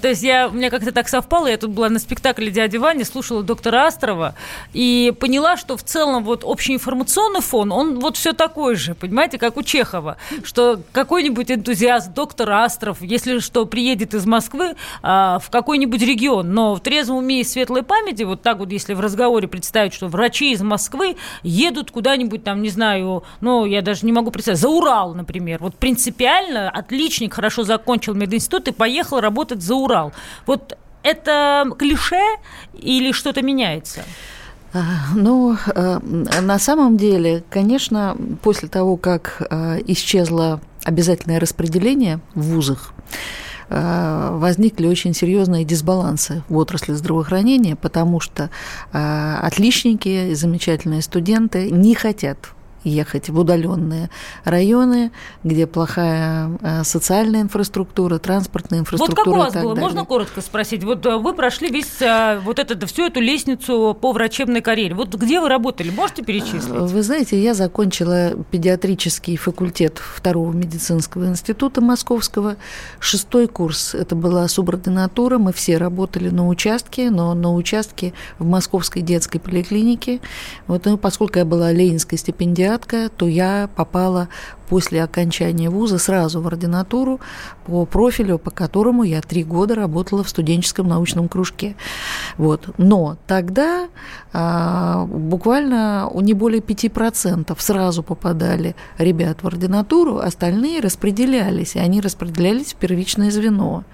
То 0.00 0.08
есть 0.08 0.22
я, 0.22 0.48
у 0.48 0.52
меня 0.52 0.70
как-то 0.70 0.92
так 0.92 1.08
совпало, 1.08 1.46
я 1.46 1.56
тут 1.56 1.70
была 1.70 1.88
на 1.88 1.98
спектакле 1.98 2.50
«Дядя 2.50 2.78
Ваня», 2.78 3.04
слушала 3.04 3.42
доктора 3.42 3.86
Астрова 3.86 4.34
и 4.72 5.12
поняла, 5.18 5.56
что 5.56 5.76
в 5.76 5.82
целом 5.82 6.24
вот 6.24 6.44
общий 6.44 6.74
информационный 6.74 7.40
фон, 7.40 7.72
он 7.72 7.98
вот 7.98 8.16
все 8.16 8.32
такой 8.32 8.76
же, 8.76 8.94
понимаете, 8.94 9.38
как 9.38 9.56
у 9.56 9.62
Чехова, 9.62 10.16
что 10.44 10.80
какой-нибудь 10.92 11.50
энтузиаст, 11.50 12.12
доктор 12.12 12.50
Астров, 12.50 13.00
если 13.00 13.38
что, 13.38 13.66
приедет 13.66 14.14
из 14.14 14.26
Москвы 14.26 14.76
а, 15.02 15.38
в 15.38 15.50
какой-нибудь 15.50 16.02
регион, 16.02 16.52
но 16.52 16.74
в 16.74 16.80
трезвом 16.80 17.18
уме 17.18 17.40
и 17.40 17.44
светлой 17.44 17.82
памяти, 17.82 18.22
вот 18.24 18.42
так 18.42 18.58
вот, 18.58 18.70
если 18.70 18.94
в 18.94 19.00
разговоре 19.00 19.48
представить, 19.48 19.94
что 19.94 20.08
врачи 20.08 20.52
из 20.52 20.62
Москвы 20.62 21.16
едут 21.42 21.90
куда-нибудь 21.90 22.44
там, 22.44 22.62
не 22.62 22.70
знаю, 22.70 23.24
ну, 23.40 23.64
я 23.64 23.82
даже 23.82 24.04
не 24.06 24.12
могу 24.12 24.30
представить, 24.30 24.60
за 24.60 24.68
Урал, 24.68 25.14
например, 25.14 25.58
вот 25.60 25.76
принципиально 25.76 26.70
отличник, 26.70 27.34
хорошо 27.34 27.64
закончил 27.64 28.14
мединститут 28.14 28.68
и 28.68 28.72
поехал 28.72 29.20
работать 29.20 29.62
за 29.62 29.74
Урал 29.74 29.85
Урал. 29.86 30.12
Вот 30.46 30.76
это 31.04 31.64
клише 31.78 32.20
или 32.74 33.12
что-то 33.12 33.40
меняется? 33.42 34.02
А, 34.72 35.14
ну, 35.14 35.56
э, 35.74 35.98
на 36.42 36.58
самом 36.58 36.96
деле, 36.96 37.44
конечно, 37.48 38.16
после 38.42 38.68
того, 38.68 38.96
как 38.96 39.40
э, 39.48 39.80
исчезло 39.86 40.60
обязательное 40.84 41.38
распределение 41.38 42.18
в 42.34 42.42
вузах, 42.42 42.92
э, 43.68 44.28
возникли 44.32 44.88
очень 44.88 45.14
серьезные 45.14 45.64
дисбалансы 45.64 46.42
в 46.48 46.56
отрасли 46.56 46.92
здравоохранения, 46.94 47.76
потому 47.76 48.20
что 48.20 48.50
отличники 48.92 50.34
замечательные 50.34 51.02
студенты 51.02 51.70
не 51.70 51.94
хотят 51.94 52.38
ехать 52.88 53.28
в 53.28 53.38
удаленные 53.38 54.10
районы, 54.44 55.10
где 55.44 55.66
плохая 55.66 56.50
э, 56.60 56.84
социальная 56.84 57.42
инфраструктура, 57.42 58.18
транспортная 58.18 58.80
инфраструктура. 58.80 59.24
Вот 59.24 59.24
как 59.24 59.34
у 59.34 59.36
вас 59.36 59.52
было? 59.64 59.74
Далее. 59.74 59.88
Можно 59.88 60.04
коротко 60.04 60.40
спросить? 60.40 60.84
Вот 60.84 61.04
э, 61.04 61.16
вы 61.16 61.34
прошли 61.34 61.68
весь 61.68 62.00
э, 62.00 62.40
вот 62.44 62.58
этот, 62.58 62.88
всю 62.88 63.06
эту 63.06 63.20
лестницу 63.20 63.96
по 64.00 64.12
врачебной 64.12 64.60
карьере. 64.60 64.94
Вот 64.94 65.14
где 65.14 65.40
вы 65.40 65.48
работали? 65.48 65.90
Можете 65.90 66.22
перечислить? 66.22 66.68
Вы 66.68 67.02
знаете, 67.02 67.42
я 67.42 67.54
закончила 67.54 68.32
педиатрический 68.50 69.36
факультет 69.36 69.98
второго 69.98 70.52
медицинского 70.52 71.26
института 71.26 71.80
Московского. 71.80 72.56
Шестой 73.00 73.48
курс– 73.48 73.94
это 73.94 74.14
была 74.14 74.46
субординатура. 74.48 75.38
Мы 75.38 75.52
все 75.52 75.76
работали 75.76 76.28
на 76.28 76.46
участке, 76.46 77.10
но 77.10 77.34
на 77.34 77.52
участке 77.52 78.12
в 78.38 78.46
Московской 78.46 79.02
детской 79.02 79.38
поликлинике. 79.38 80.20
Вот, 80.66 80.84
ну, 80.84 80.96
поскольку 80.96 81.38
я 81.38 81.44
была 81.44 81.72
ленинской 81.72 82.18
стипендиатой, 82.18 82.75
кандидатка, 82.76 83.10
то 83.16 83.26
я 83.26 83.68
попала 83.74 84.28
после 84.68 85.02
окончания 85.02 85.70
вуза 85.70 85.98
сразу 85.98 86.40
в 86.40 86.46
ординатуру 86.46 87.20
по 87.66 87.86
профилю, 87.86 88.38
по 88.38 88.50
которому 88.50 89.04
я 89.04 89.22
три 89.22 89.44
года 89.44 89.76
работала 89.76 90.24
в 90.24 90.28
студенческом 90.28 90.88
научном 90.88 91.28
кружке. 91.28 91.76
Вот. 92.36 92.70
Но 92.76 93.16
тогда 93.26 93.88
а, 94.32 95.04
буквально 95.06 96.10
не 96.14 96.34
более 96.34 96.60
5% 96.60 97.54
сразу 97.58 98.02
попадали 98.02 98.74
ребят 98.98 99.42
в 99.42 99.46
ординатуру, 99.46 100.18
остальные 100.18 100.80
распределялись, 100.80 101.76
и 101.76 101.78
они 101.78 102.00
распределялись 102.00 102.72
в 102.72 102.76
первичное 102.76 103.30
звено. 103.30 103.84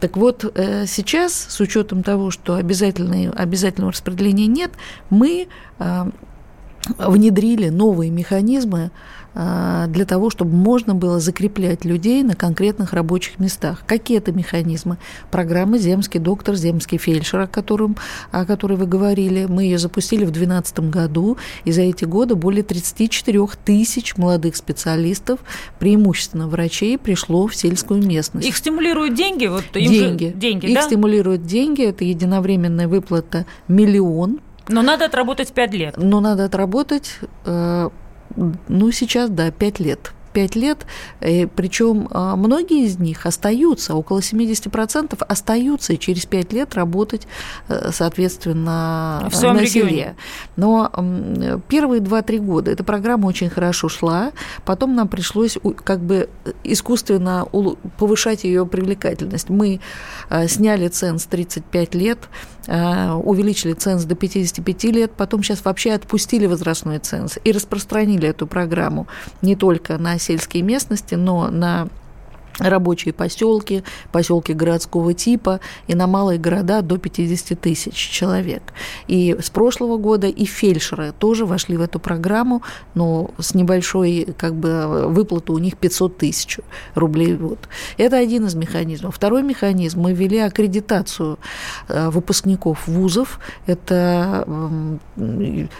Так 0.00 0.16
вот, 0.16 0.50
э, 0.54 0.86
сейчас, 0.86 1.34
с 1.34 1.60
учетом 1.60 2.02
того, 2.02 2.30
что 2.30 2.54
обязательного 2.54 3.92
распределения 3.92 4.46
нет, 4.46 4.70
мы 5.10 5.46
а, 5.78 6.08
внедрили 6.98 7.68
новые 7.68 8.10
механизмы 8.10 8.90
а, 9.32 9.86
для 9.86 10.04
того, 10.04 10.28
чтобы 10.30 10.56
можно 10.56 10.94
было 10.94 11.20
закреплять 11.20 11.84
людей 11.84 12.22
на 12.22 12.34
конкретных 12.34 12.92
рабочих 12.92 13.38
местах. 13.38 13.84
Какие 13.86 14.18
это 14.18 14.32
механизмы? 14.32 14.98
Программа 15.30 15.78
«Земский 15.78 16.18
доктор», 16.18 16.56
«Земский 16.56 16.98
фельдшер», 16.98 17.40
о, 17.40 17.46
котором, 17.46 17.96
о 18.32 18.44
которой 18.44 18.76
вы 18.76 18.86
говорили. 18.86 19.46
Мы 19.48 19.64
ее 19.64 19.78
запустили 19.78 20.24
в 20.24 20.32
2012 20.32 20.80
году, 20.90 21.36
и 21.64 21.70
за 21.70 21.82
эти 21.82 22.04
годы 22.04 22.34
более 22.34 22.64
34 22.64 23.46
тысяч 23.64 24.16
молодых 24.16 24.56
специалистов, 24.56 25.38
преимущественно 25.78 26.48
врачей, 26.48 26.98
пришло 26.98 27.46
в 27.46 27.54
сельскую 27.54 28.04
местность. 28.04 28.48
Их 28.48 28.56
стимулируют 28.56 29.14
деньги? 29.14 29.46
Вот 29.46 29.64
деньги. 29.72 30.28
Же 30.28 30.32
деньги 30.32 30.66
Их 30.66 30.74
да? 30.74 30.82
стимулируют 30.82 31.46
деньги. 31.46 31.84
Это 31.84 32.04
единовременная 32.04 32.88
выплата 32.88 33.46
миллион 33.68 34.40
но 34.70 34.82
надо 34.82 35.06
отработать 35.06 35.52
5 35.52 35.74
лет. 35.74 35.94
Но 35.96 36.20
надо 36.20 36.44
отработать, 36.44 37.18
э, 37.44 37.90
ну, 38.68 38.92
сейчас, 38.92 39.30
да, 39.30 39.50
5 39.50 39.80
лет. 39.80 40.12
5 40.30 40.56
лет, 40.56 40.86
причем 41.20 42.08
а, 42.10 42.36
многие 42.36 42.84
из 42.84 42.98
них 42.98 43.26
остаются, 43.26 43.94
около 43.94 44.18
70% 44.18 45.22
остаются 45.26 45.92
и 45.92 45.98
через 45.98 46.26
5 46.26 46.52
лет 46.52 46.74
работать, 46.74 47.26
э, 47.68 47.90
соответственно, 47.92 49.28
в 49.30 49.34
своем 49.34 49.56
на 49.56 49.66
селе. 49.66 50.16
Но 50.56 50.90
первые 51.68 52.00
2-3 52.00 52.38
года 52.38 52.70
эта 52.70 52.84
программа 52.84 53.26
очень 53.26 53.50
хорошо 53.50 53.88
шла, 53.88 54.32
потом 54.64 54.94
нам 54.94 55.08
пришлось 55.08 55.58
как 55.84 56.00
бы 56.00 56.28
искусственно 56.64 57.46
повышать 57.98 58.44
ее 58.44 58.66
привлекательность. 58.66 59.48
Мы 59.48 59.80
э, 60.28 60.48
сняли 60.48 60.88
ценз 60.88 61.24
35 61.26 61.94
лет, 61.94 62.18
э, 62.66 63.12
увеличили 63.12 63.72
ценз 63.72 64.04
до 64.04 64.14
55 64.14 64.84
лет, 64.84 65.12
потом 65.16 65.42
сейчас 65.42 65.64
вообще 65.64 65.92
отпустили 65.92 66.46
возрастной 66.46 66.98
ценз 66.98 67.38
и 67.42 67.52
распространили 67.52 68.28
эту 68.28 68.46
программу 68.46 69.06
не 69.42 69.56
только 69.56 69.98
на 69.98 70.18
сельские 70.20 70.62
местности, 70.62 71.14
но 71.14 71.48
на 71.50 71.88
рабочие 72.60 73.12
поселки, 73.12 73.82
поселки 74.12 74.52
городского 74.52 75.14
типа 75.14 75.60
и 75.86 75.94
на 75.94 76.06
малые 76.06 76.38
города 76.38 76.82
до 76.82 76.98
50 76.98 77.58
тысяч 77.60 77.94
человек. 77.94 78.62
И 79.08 79.36
с 79.40 79.50
прошлого 79.50 79.96
года 79.96 80.26
и 80.26 80.44
фельдшеры 80.44 81.12
тоже 81.18 81.46
вошли 81.46 81.76
в 81.76 81.80
эту 81.80 81.98
программу, 81.98 82.62
но 82.94 83.30
с 83.38 83.54
небольшой 83.54 84.28
как 84.38 84.54
бы 84.54 85.06
выплатой 85.08 85.56
у 85.56 85.58
них 85.58 85.76
500 85.76 86.18
тысяч 86.18 86.58
рублей 86.94 87.34
в 87.34 87.48
год. 87.48 87.68
Это 87.96 88.16
один 88.16 88.46
из 88.46 88.54
механизмов. 88.54 89.16
Второй 89.16 89.42
механизм, 89.42 90.00
мы 90.00 90.12
ввели 90.12 90.38
аккредитацию 90.38 91.38
э, 91.88 92.10
выпускников 92.10 92.86
вузов. 92.86 93.40
Это 93.66 94.46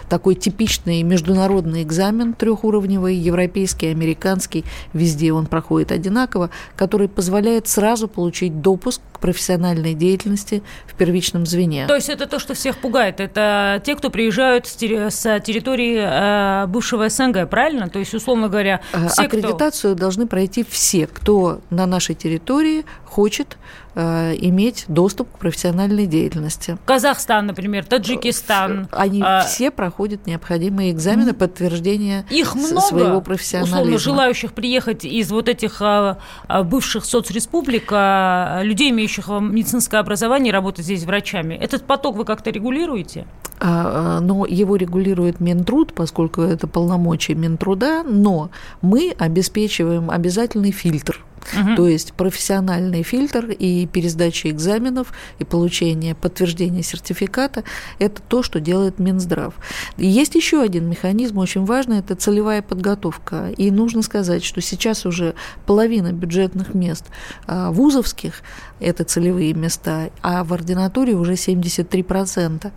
такой 0.09 0.35
типичный 0.35 1.03
международный 1.03 1.83
экзамен 1.83 2.33
трехуровневый, 2.33 3.15
европейский, 3.15 3.87
американский, 3.87 4.65
везде 4.93 5.33
он 5.33 5.45
проходит 5.45 5.91
одинаково 5.91 6.49
который 6.75 7.07
позволяет 7.07 7.67
сразу 7.67 8.07
получить 8.07 8.61
допуск 8.61 9.01
к 9.13 9.19
профессиональной 9.19 9.93
деятельности 9.93 10.63
в 10.87 10.95
первичном 10.95 11.45
звене. 11.45 11.87
То 11.87 11.95
есть 11.95 12.09
это 12.09 12.27
то, 12.27 12.39
что 12.39 12.53
всех 12.53 12.77
пугает. 12.77 13.19
Это 13.19 13.81
те, 13.85 13.95
кто 13.95 14.09
приезжают 14.09 14.67
с 14.67 14.75
территории 14.75 16.63
э, 16.63 16.67
бывшего 16.67 17.09
СНГ, 17.09 17.49
правильно? 17.49 17.89
То 17.89 17.99
есть, 17.99 18.13
условно 18.13 18.47
говоря, 18.49 18.81
э, 18.93 19.07
все, 19.07 19.23
Аккредитацию 19.23 19.93
кто... 19.93 20.01
должны 20.01 20.27
пройти 20.27 20.65
все, 20.67 21.07
кто 21.07 21.61
на 21.69 21.85
нашей 21.85 22.15
территории 22.15 22.85
хочет 23.05 23.57
Э, 23.93 24.33
иметь 24.37 24.85
доступ 24.87 25.29
к 25.33 25.37
профессиональной 25.37 26.05
деятельности. 26.05 26.77
Казахстан, 26.85 27.47
например, 27.47 27.85
Таджикистан. 27.85 28.87
Они 28.91 29.21
а... 29.21 29.41
все 29.41 29.69
проходят 29.69 30.25
необходимые 30.25 30.91
экзамены 30.91 31.33
подтверждения 31.33 32.25
Их 32.29 32.55
много, 32.55 32.79
своего 32.79 33.19
профессионализма. 33.19 33.81
Условно, 33.81 33.97
желающих 33.97 34.53
приехать 34.53 35.03
из 35.03 35.29
вот 35.29 35.49
этих 35.49 35.81
а, 35.81 36.19
а, 36.47 36.63
бывших 36.63 37.03
соцреспублик, 37.03 37.89
а, 37.91 38.61
людей, 38.63 38.91
имеющих 38.91 39.27
медицинское 39.27 39.97
образование, 39.97 40.53
работать 40.53 40.85
здесь 40.85 41.03
врачами. 41.03 41.55
Этот 41.55 41.83
поток 41.83 42.15
вы 42.15 42.23
как-то 42.23 42.49
регулируете? 42.49 43.25
Но 43.59 44.47
его 44.49 44.75
регулирует 44.75 45.39
Минтруд, 45.39 45.93
поскольку 45.93 46.41
это 46.41 46.65
полномочия 46.65 47.35
Минтруда, 47.35 48.01
но 48.03 48.49
мы 48.81 49.13
обеспечиваем 49.19 50.09
обязательный 50.09 50.71
фильтр– 50.71 51.23
Угу. 51.53 51.75
То 51.75 51.87
есть 51.87 52.13
профессиональный 52.13 53.03
фильтр 53.03 53.47
и 53.47 53.87
пересдача 53.87 54.49
экзаменов 54.49 55.13
и 55.39 55.43
получение 55.43 56.15
подтверждения 56.15 56.83
сертификата– 56.83 57.63
это 57.99 58.21
то, 58.21 58.43
что 58.43 58.59
делает 58.59 58.99
Минздрав. 58.99 59.53
Есть 59.97 60.35
еще 60.35 60.61
один 60.61 60.89
механизм, 60.89 61.37
очень 61.37 61.65
важный– 61.65 61.99
это 61.99 62.15
целевая 62.15 62.61
подготовка. 62.61 63.49
И 63.57 63.71
нужно 63.71 64.01
сказать, 64.01 64.43
что 64.43 64.61
сейчас 64.61 65.05
уже 65.05 65.35
половина 65.65 66.11
бюджетных 66.11 66.73
мест 66.73 67.05
а, 67.47 67.71
вузовских– 67.71 68.41
это 68.79 69.03
целевые 69.03 69.53
места, 69.53 70.09
а 70.21 70.43
в 70.43 70.53
ординатуре 70.53 71.13
уже 71.13 71.33
73%. 71.33 72.71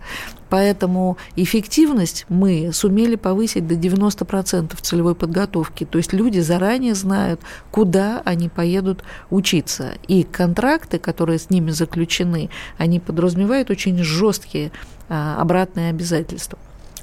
Поэтому 0.49 1.17
эффективность 1.35 2.25
мы 2.29 2.71
сумели 2.73 3.15
повысить 3.15 3.67
до 3.67 3.75
90% 3.75 4.75
целевой 4.81 5.15
подготовки. 5.15 5.85
То 5.85 5.97
есть 5.97 6.13
люди 6.13 6.39
заранее 6.39 6.95
знают, 6.95 7.41
куда 7.71 8.21
они 8.25 8.49
поедут 8.49 9.03
учиться. 9.29 9.93
И 10.07 10.23
контракты, 10.23 10.99
которые 10.99 11.39
с 11.39 11.49
ними 11.49 11.71
заключены, 11.71 12.49
они 12.77 12.99
подразумевают 12.99 13.69
очень 13.69 13.97
жесткие 13.97 14.71
а, 15.09 15.39
обратные 15.39 15.89
обязательства. 15.89 16.59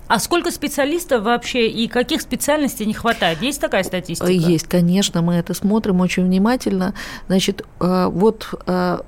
А 0.08 0.18
сколько 0.18 0.50
специалистов 0.50 1.22
вообще 1.22 1.68
и 1.68 1.88
каких 1.88 2.20
специальностей 2.20 2.84
не 2.84 2.92
хватает? 2.92 3.40
Есть 3.40 3.60
такая 3.60 3.82
статистика? 3.82 4.30
Есть, 4.30 4.66
конечно, 4.66 5.22
мы 5.22 5.34
это 5.34 5.54
смотрим 5.54 6.00
очень 6.00 6.24
внимательно. 6.24 6.94
Значит, 7.28 7.64
а, 7.80 8.08
вот 8.08 8.48
а, 8.66 9.04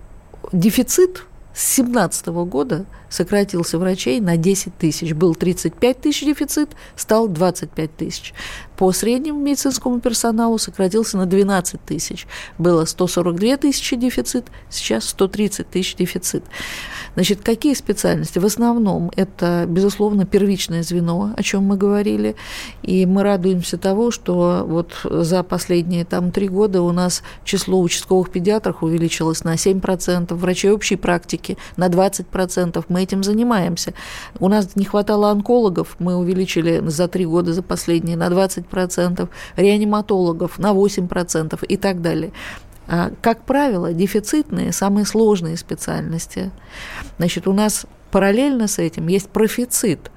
дефицит 0.53 1.25
с 1.55 1.77
2017 1.77 2.27
года 2.49 2.85
сократился 3.15 3.79
врачей 3.79 4.21
на 4.21 4.37
10 4.37 4.77
тысяч. 4.77 5.13
Был 5.15 5.35
35 5.35 6.01
тысяч 6.01 6.25
дефицит, 6.27 6.71
стал 6.97 7.29
25 7.29 7.97
тысяч. 7.97 8.35
По 8.77 8.91
среднему 8.91 9.41
медицинскому 9.41 10.01
персоналу 10.01 10.59
сократился 10.59 11.17
на 11.17 11.27
12 11.27 11.81
тысяч. 11.85 12.27
Было 12.59 12.85
142 12.85 13.57
тысячи 13.57 13.95
дефицит, 13.95 14.47
сейчас 14.69 15.09
130 15.11 15.71
тысяч 15.71 15.95
дефицит. 15.95 16.45
Значит, 17.15 17.41
какие 17.43 17.75
специальности? 17.75 18.41
В 18.41 18.45
основном 18.45 19.13
это, 19.15 19.67
безусловно, 19.69 20.27
первичное 20.27 20.83
звено, 20.83 21.33
о 21.37 21.43
чем 21.45 21.63
мы 21.63 21.77
говорили, 21.77 22.35
и 22.83 23.07
мы 23.07 23.23
радуемся 23.23 23.79
того, 23.79 24.11
что 24.11 24.65
вот 24.67 24.93
за 25.05 25.45
последние 25.45 26.05
там 26.05 26.33
три 26.33 26.49
года 26.49 26.83
у 26.83 26.91
нас 26.91 27.23
число 27.45 27.81
участковых 27.81 28.31
педиатров 28.31 28.83
увеличилось 28.83 29.45
на 29.45 29.55
7%, 29.55 30.35
врачей 30.35 30.73
общей 30.73 30.97
практики 30.97 31.57
на 31.77 31.87
20%. 31.87 32.85
Мы 32.89 33.04
этим 33.05 33.23
занимаемся. 33.23 33.95
У 34.41 34.49
нас 34.49 34.75
не 34.75 34.85
хватало 34.85 35.31
онкологов, 35.31 35.97
мы 35.99 36.17
увеличили 36.17 36.83
за 36.87 37.07
три 37.07 37.27
года, 37.27 37.53
за 37.53 37.63
последние, 37.63 38.17
на 38.17 38.29
20%, 38.29 39.29
реаниматологов 39.57 40.59
на 40.59 40.73
8% 40.73 41.65
и 41.67 41.77
так 41.77 42.03
далее. 42.03 42.33
А, 42.87 43.13
как 43.23 43.45
правило, 43.45 43.93
дефицитные, 43.93 44.73
самые 44.73 45.07
сложные 45.07 45.57
специальности. 45.57 46.51
Значит, 47.19 47.47
у 47.47 47.53
нас 47.53 47.87
параллельно 48.11 48.69
с 48.69 48.79
этим 48.79 49.09
есть 49.09 49.29
профицит 49.29 50.11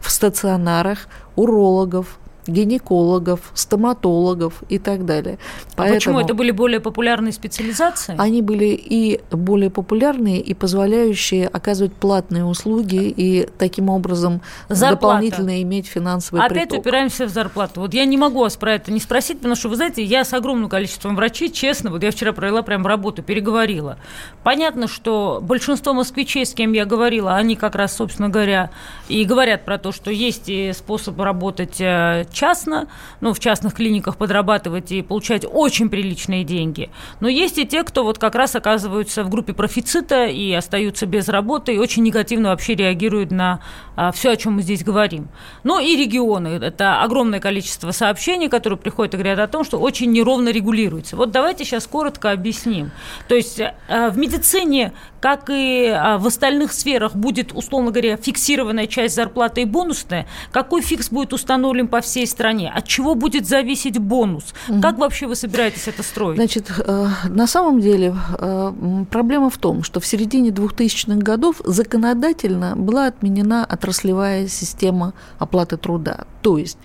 в 0.00 0.10
стационарах 0.10 1.08
урологов, 1.36 2.18
гинекологов, 2.48 3.52
стоматологов 3.54 4.62
и 4.68 4.78
так 4.78 5.04
далее. 5.04 5.38
Поэтому 5.76 5.92
а 5.92 5.94
почему 5.94 6.20
это 6.20 6.34
были 6.34 6.50
более 6.50 6.80
популярные 6.80 7.32
специализации? 7.32 8.14
Они 8.18 8.42
были 8.42 8.66
и 8.66 9.20
более 9.30 9.70
популярные, 9.70 10.40
и 10.40 10.54
позволяющие 10.54 11.46
оказывать 11.46 11.92
платные 11.92 12.44
услуги 12.44 13.12
и 13.16 13.48
таким 13.58 13.88
образом 13.88 14.40
Зарплата. 14.68 14.94
дополнительно 14.94 15.62
иметь 15.62 15.86
финансовый 15.86 16.40
Опять 16.40 16.68
приток. 16.68 16.80
упираемся 16.80 17.26
в 17.26 17.28
зарплату. 17.28 17.80
Вот 17.80 17.94
я 17.94 18.04
не 18.04 18.16
могу 18.16 18.40
вас 18.40 18.56
про 18.56 18.74
это 18.74 18.92
не 18.92 19.00
спросить, 19.00 19.38
потому 19.38 19.54
что, 19.54 19.68
вы 19.68 19.76
знаете, 19.76 20.02
я 20.02 20.24
с 20.24 20.32
огромным 20.32 20.68
количеством 20.68 21.16
врачей, 21.16 21.50
честно, 21.50 21.90
вот 21.90 22.02
я 22.02 22.10
вчера 22.10 22.32
провела 22.32 22.62
прям 22.62 22.86
работу, 22.86 23.22
переговорила. 23.22 23.98
Понятно, 24.42 24.88
что 24.88 25.40
большинство 25.42 25.92
москвичей, 25.92 26.46
с 26.46 26.54
кем 26.54 26.72
я 26.72 26.84
говорила, 26.84 27.34
они 27.34 27.56
как 27.56 27.74
раз, 27.74 27.96
собственно 27.96 28.28
говоря, 28.28 28.70
и 29.08 29.24
говорят 29.24 29.64
про 29.64 29.78
то, 29.78 29.92
что 29.92 30.10
есть 30.10 30.50
способ 30.76 31.20
работать 31.20 31.80
э, 31.80 32.26
частно, 32.38 32.88
ну, 33.20 33.34
в 33.34 33.40
частных 33.40 33.74
клиниках 33.74 34.16
подрабатывать 34.16 34.92
и 34.92 35.02
получать 35.02 35.44
очень 35.50 35.90
приличные 35.90 36.44
деньги. 36.44 36.90
Но 37.20 37.28
есть 37.28 37.58
и 37.58 37.66
те, 37.66 37.82
кто 37.82 38.04
вот 38.04 38.18
как 38.18 38.36
раз 38.36 38.54
оказываются 38.54 39.24
в 39.24 39.28
группе 39.28 39.52
профицита 39.52 40.26
и 40.26 40.52
остаются 40.52 41.06
без 41.06 41.28
работы, 41.28 41.74
и 41.74 41.78
очень 41.78 42.04
негативно 42.04 42.50
вообще 42.50 42.76
реагируют 42.76 43.32
на 43.32 43.60
а, 43.96 44.12
все, 44.12 44.30
о 44.30 44.36
чем 44.36 44.54
мы 44.54 44.62
здесь 44.62 44.84
говорим. 44.84 45.28
Ну 45.64 45.80
и 45.80 45.96
регионы. 45.96 46.48
Это 46.48 47.02
огромное 47.02 47.40
количество 47.40 47.90
сообщений, 47.90 48.48
которые 48.48 48.78
приходят 48.78 49.14
и 49.14 49.16
говорят 49.16 49.40
о 49.40 49.48
том, 49.48 49.64
что 49.64 49.78
очень 49.78 50.12
неровно 50.12 50.50
регулируется. 50.50 51.16
Вот 51.16 51.32
давайте 51.32 51.64
сейчас 51.64 51.88
коротко 51.88 52.30
объясним. 52.30 52.92
То 53.26 53.34
есть 53.34 53.60
а, 53.60 54.10
в 54.10 54.16
медицине, 54.16 54.92
как 55.20 55.50
и 55.50 55.86
а, 55.88 56.18
в 56.18 56.26
остальных 56.28 56.72
сферах, 56.72 57.16
будет, 57.16 57.52
условно 57.52 57.90
говоря, 57.90 58.16
фиксированная 58.16 58.86
часть 58.86 59.16
зарплаты 59.16 59.62
и 59.62 59.64
бонусная. 59.64 60.28
Какой 60.52 60.82
фикс 60.82 61.10
будет 61.10 61.32
установлен 61.32 61.88
по 61.88 62.00
всей 62.00 62.17
стране? 62.26 62.70
От 62.70 62.86
чего 62.86 63.14
будет 63.14 63.46
зависеть 63.46 63.98
бонус? 63.98 64.54
Угу. 64.68 64.80
Как 64.80 64.98
вообще 64.98 65.26
вы 65.26 65.36
собираетесь 65.36 65.88
это 65.88 66.02
строить? 66.02 66.36
Значит, 66.36 66.70
э, 66.78 67.08
на 67.28 67.46
самом 67.46 67.80
деле 67.80 68.14
э, 68.38 68.72
проблема 69.10 69.50
в 69.50 69.58
том, 69.58 69.82
что 69.82 70.00
в 70.00 70.06
середине 70.06 70.50
2000-х 70.50 71.18
годов 71.18 71.60
законодательно 71.64 72.76
была 72.76 73.06
отменена 73.06 73.64
отраслевая 73.64 74.48
система 74.48 75.14
оплаты 75.38 75.76
труда. 75.76 76.26
То 76.42 76.58
есть 76.58 76.78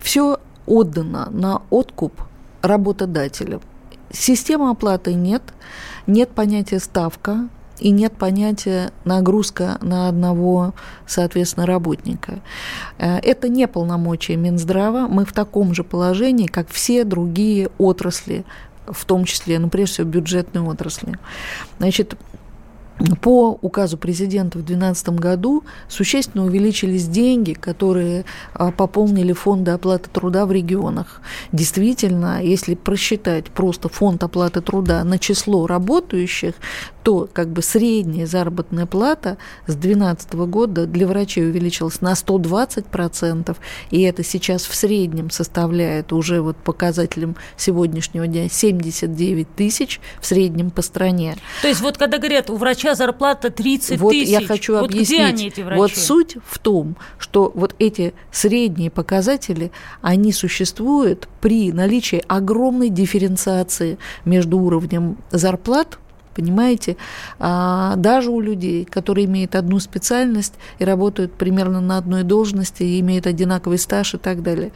все 0.00 0.38
отдано 0.66 1.28
на 1.30 1.62
откуп 1.70 2.22
работодателям. 2.62 3.60
Системы 4.10 4.70
оплаты 4.70 5.14
нет, 5.14 5.42
нет 6.06 6.30
понятия 6.30 6.80
ставка, 6.80 7.48
и 7.80 7.90
нет 7.90 8.12
понятия 8.12 8.90
нагрузка 9.04 9.78
на 9.80 10.08
одного, 10.08 10.74
соответственно, 11.06 11.66
работника. 11.66 12.40
Э, 12.98 13.18
это 13.18 13.48
не 13.48 13.66
полномочия 13.66 14.36
Минздрава. 14.36 15.08
Мы 15.08 15.24
в 15.24 15.32
таком 15.32 15.74
же 15.74 15.84
положении, 15.84 16.46
как 16.46 16.68
все 16.68 17.04
другие 17.04 17.70
отрасли, 17.78 18.44
в 18.86 19.04
том 19.04 19.24
числе, 19.24 19.58
ну, 19.58 19.68
прежде 19.68 19.94
всего, 19.94 20.08
бюджетные 20.08 20.62
отрасли. 20.62 21.18
Значит, 21.78 22.16
по 23.20 23.58
указу 23.62 23.96
президента 23.96 24.58
в 24.58 24.62
2012 24.64 25.08
году 25.10 25.64
существенно 25.88 26.44
увеличились 26.44 27.06
деньги, 27.06 27.52
которые 27.52 28.24
а, 28.54 28.72
пополнили 28.72 29.32
фонды 29.32 29.70
оплаты 29.70 30.10
труда 30.10 30.46
в 30.46 30.52
регионах. 30.52 31.20
Действительно, 31.52 32.42
если 32.42 32.74
просчитать 32.74 33.46
просто 33.46 33.88
фонд 33.88 34.24
оплаты 34.24 34.60
труда 34.60 35.04
на 35.04 35.18
число 35.18 35.66
работающих, 35.66 36.54
то 37.08 37.26
как 37.32 37.48
бы 37.48 37.62
средняя 37.62 38.26
заработная 38.26 38.84
плата 38.84 39.38
с 39.66 39.74
2012 39.74 40.34
года 40.34 40.84
для 40.84 41.06
врачей 41.06 41.48
увеличилась 41.48 42.02
на 42.02 42.12
120%, 42.12 43.56
и 43.90 44.02
это 44.02 44.22
сейчас 44.22 44.66
в 44.66 44.74
среднем 44.74 45.30
составляет 45.30 46.12
уже 46.12 46.42
вот 46.42 46.58
показателем 46.58 47.34
сегодняшнего 47.56 48.26
дня 48.26 48.50
79 48.50 49.48
тысяч 49.56 50.02
в 50.20 50.26
среднем 50.26 50.70
по 50.70 50.82
стране. 50.82 51.38
То 51.62 51.68
есть 51.68 51.80
вот 51.80 51.96
когда 51.96 52.18
говорят, 52.18 52.50
у 52.50 52.56
врача 52.56 52.94
зарплата 52.94 53.48
30 53.48 53.98
вот 54.00 54.10
тысяч, 54.10 54.28
я 54.28 54.46
хочу 54.46 54.74
вот 54.74 54.90
объяснить. 54.90 55.08
где 55.08 55.24
они, 55.24 55.46
эти 55.46 55.62
врачи? 55.62 55.80
Вот 55.80 55.96
суть 55.96 56.36
в 56.44 56.58
том, 56.58 56.94
что 57.16 57.50
вот 57.54 57.74
эти 57.78 58.12
средние 58.30 58.90
показатели, 58.90 59.72
они 60.02 60.30
существуют 60.30 61.26
при 61.40 61.72
наличии 61.72 62.22
огромной 62.28 62.90
дифференциации 62.90 63.96
между 64.26 64.58
уровнем 64.58 65.16
зарплат 65.30 65.98
понимаете? 66.38 66.96
А, 67.40 67.96
даже 67.96 68.30
у 68.30 68.40
людей, 68.40 68.84
которые 68.84 69.26
имеют 69.26 69.56
одну 69.56 69.80
специальность 69.80 70.54
и 70.78 70.84
работают 70.84 71.32
примерно 71.32 71.80
на 71.80 71.98
одной 71.98 72.22
должности, 72.22 72.84
и 72.84 73.00
имеют 73.00 73.26
одинаковый 73.26 73.78
стаж 73.78 74.14
и 74.14 74.18
так 74.18 74.42
далее. 74.44 74.70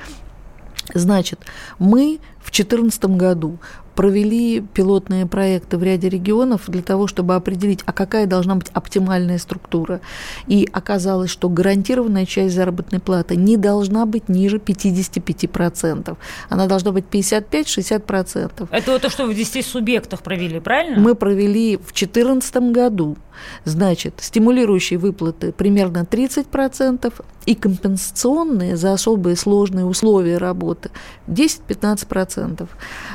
Значит, 0.93 1.39
мы 1.79 2.19
в 2.43 2.51
2014 2.51 3.05
году 3.05 3.59
провели 3.95 4.61
пилотные 4.61 5.27
проекты 5.27 5.77
в 5.77 5.83
ряде 5.83 6.09
регионов 6.09 6.63
для 6.69 6.83
того, 6.83 7.07
чтобы 7.07 7.35
определить, 7.35 7.81
а 7.87 7.93
какая 7.93 8.27
должна 8.27 8.55
быть 8.55 8.69
оптимальная 8.73 9.39
структура. 9.39 10.01
И 10.47 10.69
оказалось, 10.73 11.31
что 11.31 11.49
гарантированная 11.49 12.27
часть 12.27 12.55
заработной 12.55 13.01
платы 13.01 13.37
не 13.37 13.57
должна 13.57 14.07
быть 14.07 14.29
ниже 14.29 14.59
55%. 14.59 16.17
Она 16.49 16.67
должна 16.67 16.93
быть 16.93 17.05
55-60%. 17.11 18.69
Это 18.71 18.93
вот 18.93 19.03
то, 19.03 19.11
что 19.11 19.27
в 19.27 19.35
10 19.35 19.65
субъектах 19.65 20.23
провели, 20.23 20.61
правильно? 20.61 21.01
Мы 21.01 21.15
провели 21.15 21.77
в 21.77 21.93
2014 21.93 22.57
году. 22.73 23.17
Значит, 23.65 24.15
стимулирующие 24.19 24.99
выплаты 24.99 25.53
примерно 25.53 26.07
30% 26.11 27.13
и 27.47 27.55
компенсационные 27.55 28.77
за 28.77 28.93
особые 28.93 29.37
сложные 29.37 29.85
условия 29.85 30.39
работы 30.39 30.91
10-15%. 31.29 32.32
10%. 32.37 32.69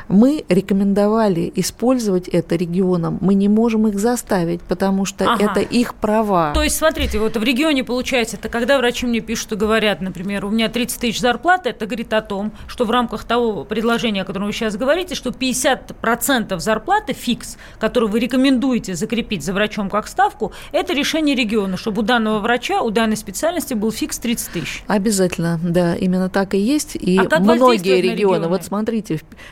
Мы 0.08 0.46
рекомендовали 0.50 1.52
использовать 1.56 2.28
это 2.28 2.56
регионам. 2.56 3.18
Мы 3.22 3.34
не 3.34 3.50
можем 3.50 3.88
их 3.88 4.00
заставить, 4.00 4.62
потому 4.62 5.06
что 5.06 5.32
ага. 5.32 5.46
это 5.46 5.60
их 5.62 5.96
права. 5.96 6.54
То 6.54 6.64
есть, 6.64 6.78
смотрите, 6.78 7.20
вот 7.20 7.38
в 7.38 7.44
регионе 7.44 7.84
получается, 7.84 8.38
это 8.38 8.50
когда 8.50 8.78
врачи 8.78 9.06
мне 9.06 9.20
пишут 9.20 9.54
и 9.54 9.56
говорят, 9.56 10.02
например, 10.02 10.46
у 10.46 10.50
меня 10.50 10.70
30 10.70 11.02
тысяч 11.02 11.20
зарплаты, 11.20 11.70
это 11.70 11.86
говорит 11.86 12.14
о 12.14 12.22
том, 12.22 12.52
что 12.68 12.86
в 12.86 12.92
рамках 12.92 13.24
того 13.24 13.66
предложения, 13.66 14.22
о 14.22 14.26
котором 14.26 14.48
вы 14.48 14.54
сейчас 14.54 14.76
говорите, 14.76 15.16
что 15.16 15.30
50% 15.30 16.60
зарплаты 16.60 17.14
фикс, 17.14 17.58
который 17.80 18.10
вы 18.10 18.20
рекомендуете 18.20 18.96
закрепить 18.96 19.44
за 19.44 19.54
врачом 19.54 19.90
как 19.90 20.08
ставку, 20.08 20.52
это 20.72 20.94
решение 20.94 21.36
региона, 21.36 21.78
чтобы 21.78 22.02
у 22.02 22.06
данного 22.06 22.40
врача, 22.40 22.82
у 22.82 22.90
данной 22.92 23.18
специальности 23.18 23.74
был 23.74 23.92
фикс 23.92 24.20
30 24.20 24.52
тысяч. 24.52 24.84
Обязательно, 24.88 25.60
да, 25.64 25.96
именно 25.96 26.30
так 26.30 26.54
и 26.54 26.58
есть. 26.58 26.96
И 26.96 27.18
а 27.18 27.40
многие 27.40 28.02
регионы, 28.02 28.38
регионы, 28.38 28.48
вот 28.48 28.64
смотрите, 28.64 29.07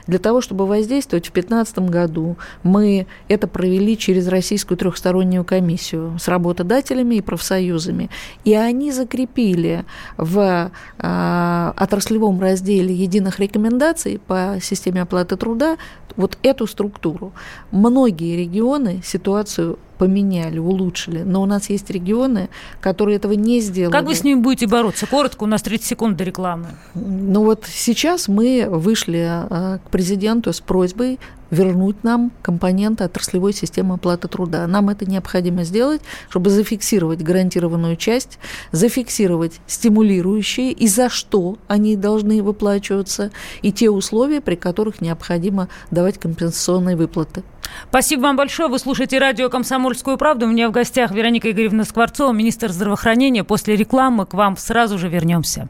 для 0.07 0.19
того, 0.19 0.41
чтобы 0.41 0.65
воздействовать 0.65 1.27
в 1.27 1.33
2015 1.33 1.79
году, 1.89 2.37
мы 2.63 3.07
это 3.27 3.47
провели 3.47 3.97
через 3.97 4.27
Российскую 4.27 4.77
трехстороннюю 4.77 5.43
комиссию 5.43 6.17
с 6.19 6.27
работодателями 6.27 7.15
и 7.15 7.21
профсоюзами. 7.21 8.09
И 8.43 8.53
они 8.53 8.91
закрепили 8.91 9.85
в 10.17 10.71
э, 10.99 11.73
отраслевом 11.77 12.39
разделе 12.41 12.93
единых 12.93 13.39
рекомендаций 13.39 14.19
по 14.25 14.57
системе 14.61 15.01
оплаты 15.01 15.37
труда 15.37 15.77
вот 16.15 16.37
эту 16.43 16.67
структуру. 16.67 17.33
Многие 17.71 18.37
регионы 18.37 19.01
ситуацию 19.03 19.77
поменяли, 19.97 20.59
улучшили. 20.59 21.23
Но 21.23 21.41
у 21.41 21.45
нас 21.45 21.69
есть 21.69 21.89
регионы, 21.89 22.49
которые 22.81 23.17
этого 23.17 23.33
не 23.33 23.59
сделали. 23.61 23.91
Как 23.91 24.05
вы 24.05 24.15
с 24.15 24.23
ними 24.23 24.39
будете 24.39 24.67
бороться? 24.67 25.07
Коротко, 25.07 25.43
у 25.43 25.47
нас 25.47 25.61
30 25.61 25.85
секунд 25.85 26.17
до 26.17 26.23
рекламы. 26.23 26.67
Ну 26.93 27.43
вот 27.43 27.65
сейчас 27.67 28.27
мы 28.27 28.67
вышли 28.69 29.25
а, 29.27 29.79
к 29.79 29.89
президенту 29.89 30.53
с 30.53 30.61
просьбой 30.61 31.19
вернуть 31.51 32.03
нам 32.03 32.31
компоненты 32.41 33.03
отраслевой 33.03 33.53
системы 33.53 33.95
оплаты 33.95 34.27
труда. 34.27 34.67
Нам 34.67 34.89
это 34.89 35.09
необходимо 35.09 35.63
сделать, 35.63 36.01
чтобы 36.29 36.49
зафиксировать 36.49 37.21
гарантированную 37.21 37.95
часть, 37.95 38.39
зафиксировать 38.71 39.59
стимулирующие 39.67 40.71
и 40.71 40.87
за 40.87 41.09
что 41.09 41.57
они 41.67 41.95
должны 41.95 42.41
выплачиваться, 42.41 43.31
и 43.61 43.71
те 43.71 43.89
условия, 43.89 44.41
при 44.41 44.55
которых 44.55 45.01
необходимо 45.01 45.69
давать 45.91 46.17
компенсационные 46.17 46.95
выплаты. 46.95 47.43
Спасибо 47.89 48.21
вам 48.21 48.37
большое. 48.37 48.69
Вы 48.69 48.79
слушаете 48.79 49.19
радио 49.19 49.49
«Комсомольскую 49.49 50.17
правду». 50.17 50.45
У 50.45 50.49
меня 50.49 50.69
в 50.69 50.71
гостях 50.71 51.11
Вероника 51.11 51.51
Игоревна 51.51 51.83
Скворцова, 51.83 52.31
министр 52.31 52.71
здравоохранения. 52.71 53.43
После 53.43 53.75
рекламы 53.75 54.25
к 54.25 54.33
вам 54.33 54.57
сразу 54.57 54.97
же 54.97 55.09
вернемся. 55.09 55.67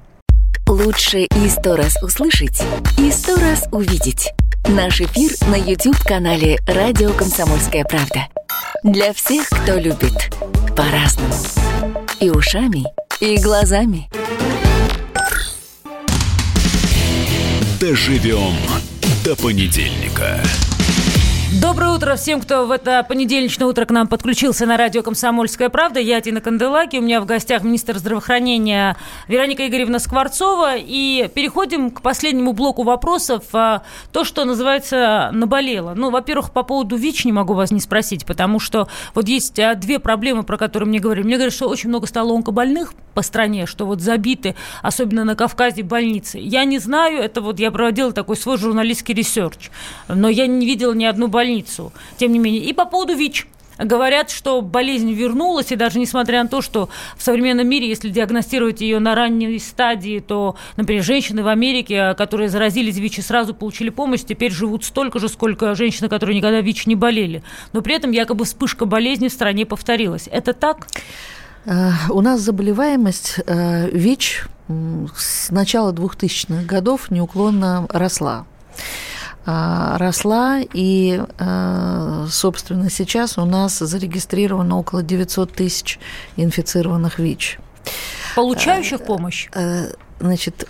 Лучше 0.67 1.19
и 1.19 1.47
сто 1.47 1.75
раз 1.75 2.01
услышать, 2.01 2.63
и 2.97 3.11
сто 3.11 3.35
раз 3.35 3.67
увидеть. 3.71 4.33
Наш 4.67 4.99
эфир 4.99 5.31
на 5.47 5.55
YouTube-канале 5.55 6.57
«Радио 6.65 7.13
Комсомольская 7.13 7.83
правда». 7.83 8.27
Для 8.83 9.13
всех, 9.13 9.47
кто 9.47 9.75
любит 9.75 10.33
по-разному. 10.75 11.33
И 12.19 12.31
ушами, 12.31 12.83
и 13.19 13.37
глазами. 13.37 14.09
Доживем 17.79 18.55
до 19.23 19.35
понедельника. 19.35 20.41
Доброе 21.61 21.91
утро 21.91 22.15
всем, 22.17 22.41
кто 22.41 22.65
в 22.65 22.71
это 22.71 23.05
понедельничное 23.07 23.65
утро 23.65 23.85
к 23.85 23.89
нам 23.89 24.07
подключился 24.07 24.65
на 24.65 24.75
радио 24.75 25.01
«Комсомольская 25.03 25.69
правда». 25.69 26.01
Я 26.01 26.19
Тина 26.19 26.41
Канделаки, 26.41 26.97
у 26.97 27.01
меня 27.01 27.21
в 27.21 27.25
гостях 27.25 27.63
министр 27.63 27.97
здравоохранения 27.97 28.97
Вероника 29.29 29.65
Игоревна 29.65 29.99
Скворцова. 29.99 30.75
И 30.75 31.29
переходим 31.33 31.91
к 31.91 32.01
последнему 32.01 32.51
блоку 32.51 32.83
вопросов. 32.83 33.43
А, 33.53 33.83
то, 34.11 34.25
что 34.25 34.43
называется 34.43 35.29
«наболело». 35.31 35.93
Ну, 35.95 36.09
во-первых, 36.09 36.51
по 36.51 36.63
поводу 36.63 36.97
ВИЧ 36.97 37.23
не 37.23 37.31
могу 37.31 37.53
вас 37.53 37.71
не 37.71 37.79
спросить, 37.79 38.25
потому 38.25 38.59
что 38.59 38.89
вот 39.13 39.29
есть 39.29 39.57
а, 39.57 39.75
две 39.75 39.99
проблемы, 39.99 40.43
про 40.43 40.57
которые 40.57 40.89
мне 40.89 40.99
говорили. 40.99 41.25
Мне 41.25 41.35
говорят, 41.35 41.53
что 41.53 41.69
очень 41.69 41.87
много 41.87 42.05
стало 42.05 42.35
онкобольных 42.35 42.93
по 43.13 43.21
стране, 43.21 43.65
что 43.65 43.85
вот 43.85 44.01
забиты, 44.01 44.55
особенно 44.81 45.23
на 45.23 45.35
Кавказе, 45.35 45.83
больницы. 45.83 46.37
Я 46.37 46.65
не 46.65 46.79
знаю, 46.79 47.19
это 47.19 47.39
вот 47.39 47.59
я 47.59 47.71
проводила 47.71 48.11
такой 48.11 48.35
свой 48.35 48.57
журналистский 48.57 49.15
research, 49.15 49.69
но 50.09 50.27
я 50.27 50.47
не 50.47 50.65
видела 50.65 50.91
ни 50.91 51.05
одну 51.05 51.29
больницу 51.29 51.44
больницу, 51.45 51.93
тем 52.17 52.31
не 52.31 52.39
менее. 52.39 52.63
И 52.63 52.73
по 52.73 52.85
поводу 52.85 53.15
ВИЧ. 53.15 53.47
Говорят, 53.77 54.29
что 54.31 54.61
болезнь 54.61 55.11
вернулась, 55.11 55.73
и 55.73 55.75
даже 55.75 55.99
несмотря 55.99 56.41
на 56.41 56.47
то, 56.47 56.61
что 56.61 56.87
в 57.17 57.21
современном 57.21 57.67
мире, 57.67 57.89
если 57.89 58.07
диагностировать 58.07 58.79
ее 58.79 58.99
на 58.99 59.15
ранней 59.15 59.59
стадии, 59.59 60.23
то, 60.25 60.55
например, 60.77 61.03
женщины 61.03 61.43
в 61.43 61.49
Америке, 61.49 62.13
которые 62.13 62.47
заразились 62.47 62.95
ВИЧ 62.95 63.19
и 63.19 63.21
сразу 63.21 63.53
получили 63.53 63.89
помощь, 63.89 64.21
теперь 64.21 64.53
живут 64.53 64.85
столько 64.85 65.19
же, 65.19 65.27
сколько 65.27 65.75
женщины, 65.75 66.07
которые 66.07 66.37
никогда 66.37 66.61
ВИЧ 66.61 66.85
не 66.85 66.95
болели. 66.95 67.43
Но 67.73 67.81
при 67.81 67.95
этом 67.95 68.11
якобы 68.11 68.45
вспышка 68.45 68.85
болезни 68.85 69.27
в 69.27 69.33
стране 69.33 69.65
повторилась. 69.65 70.29
Это 70.31 70.53
так? 70.53 70.87
Э, 71.65 71.91
у 72.09 72.21
нас 72.21 72.39
заболеваемость 72.39 73.41
э, 73.45 73.89
ВИЧ 73.89 74.45
с 75.17 75.51
начала 75.51 75.91
2000-х 75.91 76.63
годов 76.63 77.11
неуклонно 77.11 77.87
росла. 77.89 78.45
А, 79.47 79.97
росла, 79.99 80.59
и, 80.73 81.21
а, 81.37 82.25
собственно, 82.29 82.89
сейчас 82.89 83.37
у 83.37 83.45
нас 83.45 83.77
зарегистрировано 83.77 84.79
около 84.79 85.03
900 85.03 85.53
тысяч 85.53 85.99
инфицированных 86.35 87.19
ВИЧ. 87.19 87.59
Получающих 88.35 89.01
э, 89.01 89.05
помощь? 89.05 89.47
Э, 89.53 89.91
значит, 90.19 90.67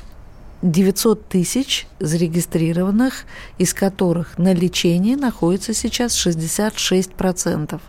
900 0.66 1.30
тысяч 1.30 1.86
зарегистрированных, 2.00 3.26
из 3.60 3.74
которых 3.76 4.40
на 4.40 4.52
лечении 4.52 5.14
находится 5.14 5.76
сейчас 5.76 6.14
66%. 6.14 7.80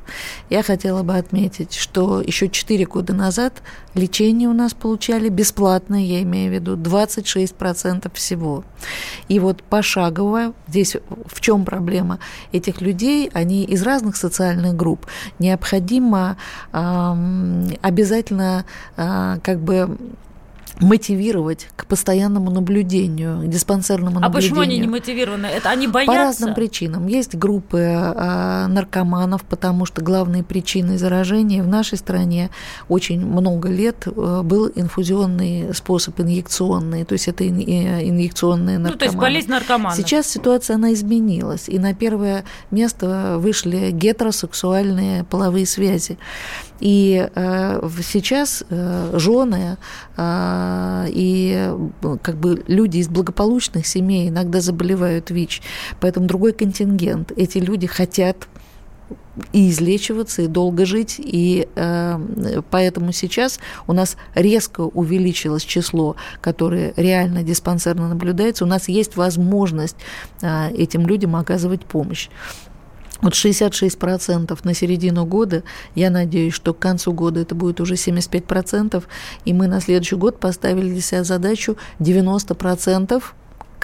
Я 0.50 0.62
хотела 0.62 1.02
бы 1.02 1.16
отметить, 1.16 1.72
что 1.74 2.20
еще 2.20 2.50
4 2.50 2.84
года 2.84 3.14
назад 3.14 3.62
лечение 3.94 4.50
у 4.50 4.52
нас 4.52 4.74
получали 4.74 5.30
бесплатно, 5.30 6.04
я 6.04 6.22
имею 6.22 6.50
в 6.50 6.54
виду 6.54 6.76
26% 6.76 8.10
всего. 8.12 8.62
И 9.28 9.38
вот 9.40 9.62
пошагово, 9.62 10.52
здесь 10.68 10.96
в 11.26 11.40
чем 11.40 11.64
проблема 11.64 12.18
этих 12.52 12.82
людей, 12.82 13.30
они 13.32 13.64
из 13.64 13.82
разных 13.82 14.16
социальных 14.16 14.76
групп, 14.76 15.06
необходимо 15.38 16.36
э, 16.74 17.68
обязательно 17.80 18.66
э, 18.98 19.38
как 19.42 19.60
бы 19.60 19.96
мотивировать 20.80 21.68
к 21.76 21.86
постоянному 21.86 22.50
наблюдению, 22.50 23.40
к 23.42 23.48
диспансерному 23.48 24.20
наблюдению. 24.20 24.30
А 24.30 24.32
почему 24.32 24.60
они 24.60 24.78
не 24.78 24.88
мотивированы? 24.88 25.46
Это 25.46 25.70
они 25.70 25.86
боятся? 25.86 26.12
По 26.12 26.18
разным 26.18 26.54
причинам. 26.54 27.06
Есть 27.06 27.34
группы 27.34 27.78
э, 27.78 28.66
наркоманов, 28.66 29.44
потому 29.44 29.86
что 29.86 30.02
главной 30.02 30.42
причиной 30.42 30.98
заражения 30.98 31.62
в 31.62 31.68
нашей 31.68 31.98
стране 31.98 32.50
очень 32.88 33.24
много 33.24 33.68
лет 33.68 34.06
э, 34.06 34.42
был 34.42 34.70
инфузионный 34.74 35.74
способ, 35.74 36.20
инъекционный, 36.20 37.04
то 37.04 37.14
есть 37.14 37.28
это 37.28 37.48
ин, 37.48 37.58
инъекционные 37.58 38.78
наркоманы. 38.78 38.92
Ну, 38.92 38.98
то 38.98 39.04
есть 39.06 39.16
болезнь 39.16 39.50
наркоманов. 39.50 39.96
Сейчас 39.96 40.26
ситуация, 40.26 40.76
она 40.76 40.92
изменилась, 40.92 41.68
и 41.68 41.78
на 41.78 41.94
первое 41.94 42.44
место 42.70 43.36
вышли 43.38 43.90
гетеросексуальные 43.92 45.24
половые 45.24 45.66
связи. 45.66 46.18
И 46.80 47.28
э, 47.34 47.88
сейчас 48.02 48.64
э, 48.68 49.18
жены 49.18 49.78
э, 50.16 51.06
и 51.08 51.70
как 52.22 52.36
бы 52.36 52.62
люди 52.66 52.98
из 52.98 53.08
благополучных 53.08 53.86
семей 53.86 54.28
иногда 54.28 54.60
заболевают 54.60 55.30
ВИЧ, 55.30 55.62
поэтому 56.00 56.26
другой 56.26 56.52
контингент. 56.52 57.32
Эти 57.36 57.58
люди 57.58 57.86
хотят 57.86 58.48
и 59.52 59.70
излечиваться, 59.70 60.42
и 60.42 60.46
долго 60.46 60.86
жить, 60.86 61.16
и 61.18 61.68
э, 61.74 62.62
поэтому 62.70 63.12
сейчас 63.12 63.60
у 63.86 63.92
нас 63.92 64.16
резко 64.34 64.80
увеличилось 64.80 65.62
число, 65.62 66.16
которое 66.40 66.94
реально 66.96 67.42
диспансерно 67.42 68.08
наблюдается. 68.08 68.64
У 68.64 68.68
нас 68.68 68.88
есть 68.88 69.16
возможность 69.16 69.96
э, 70.42 70.70
этим 70.72 71.06
людям 71.06 71.36
оказывать 71.36 71.84
помощь. 71.84 72.28
Вот 73.20 73.32
66% 73.32 74.58
на 74.62 74.74
середину 74.74 75.24
года, 75.24 75.62
я 75.94 76.10
надеюсь, 76.10 76.54
что 76.54 76.74
к 76.74 76.78
концу 76.78 77.12
года 77.12 77.40
это 77.40 77.54
будет 77.54 77.80
уже 77.80 77.94
75%, 77.94 79.02
и 79.44 79.52
мы 79.52 79.68
на 79.68 79.80
следующий 79.80 80.16
год 80.16 80.38
поставили 80.38 80.90
для 80.90 81.00
себя 81.00 81.24
задачу 81.24 81.76
90% 81.98 83.22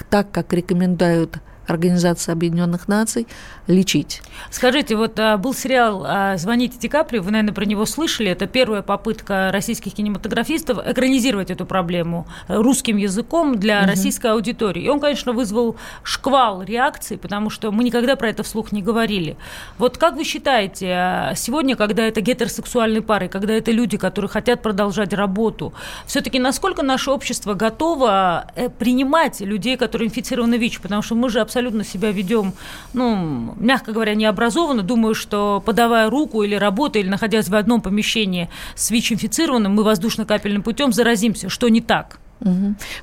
так, 0.09 0.31
как 0.31 0.53
рекомендуют 0.53 1.39
Организации 1.67 2.31
Объединенных 2.31 2.87
Наций 2.87 3.27
лечить. 3.67 4.21
Скажите, 4.51 4.95
вот 4.95 5.17
а, 5.19 5.37
был 5.37 5.53
сериал 5.53 6.03
а, 6.05 6.37
«Звоните 6.37 6.77
Ди 6.77 6.89
Каприо», 6.89 7.21
вы, 7.21 7.31
наверное, 7.31 7.53
про 7.53 7.65
него 7.65 7.85
слышали. 7.85 8.29
Это 8.29 8.47
первая 8.47 8.81
попытка 8.81 9.49
российских 9.53 9.93
кинематографистов 9.93 10.79
экранизировать 10.85 11.49
эту 11.49 11.65
проблему 11.65 12.27
русским 12.47 12.97
языком 12.97 13.57
для 13.57 13.79
угу. 13.79 13.87
российской 13.87 14.27
аудитории. 14.27 14.83
И 14.83 14.89
он, 14.89 14.99
конечно, 14.99 15.31
вызвал 15.31 15.77
шквал 16.03 16.63
реакций, 16.63 17.17
потому 17.17 17.49
что 17.49 17.71
мы 17.71 17.83
никогда 17.83 18.15
про 18.15 18.29
это 18.29 18.43
вслух 18.43 18.71
не 18.71 18.81
говорили. 18.81 19.37
Вот 19.77 19.97
как 19.97 20.15
вы 20.15 20.25
считаете, 20.25 20.91
а, 20.91 21.33
сегодня, 21.35 21.75
когда 21.75 22.03
это 22.03 22.19
гетеросексуальные 22.19 23.01
пары, 23.01 23.29
когда 23.29 23.53
это 23.53 23.71
люди, 23.71 23.97
которые 23.97 24.29
хотят 24.29 24.61
продолжать 24.61 25.13
работу, 25.13 25.73
все-таки 26.05 26.39
насколько 26.39 26.83
наше 26.83 27.11
общество 27.11 27.53
готово 27.53 28.47
э, 28.55 28.69
принимать 28.69 29.39
людей, 29.39 29.77
которые 29.77 30.07
инфицированы 30.07 30.55
ВИЧ? 30.55 30.81
Потому 30.81 31.01
что 31.01 31.15
мы 31.15 31.29
же 31.29 31.39
абсолютно 31.39 31.52
себя 31.83 32.11
ведем, 32.11 32.53
ну, 32.93 33.55
мягко 33.57 33.91
говоря, 33.91 34.15
необразованно. 34.15 34.83
Думаю, 34.83 35.15
что 35.15 35.61
подавая 35.65 36.09
руку 36.09 36.43
или 36.43 36.55
работая, 36.55 37.03
или 37.03 37.09
находясь 37.09 37.49
в 37.49 37.55
одном 37.55 37.81
помещении 37.81 38.49
с 38.75 38.91
ВИЧ-инфицированным, 38.91 39.73
мы 39.73 39.83
воздушно-капельным 39.83 40.63
путем 40.63 40.93
заразимся, 40.93 41.49
что 41.49 41.69
не 41.69 41.81
так. 41.81 42.19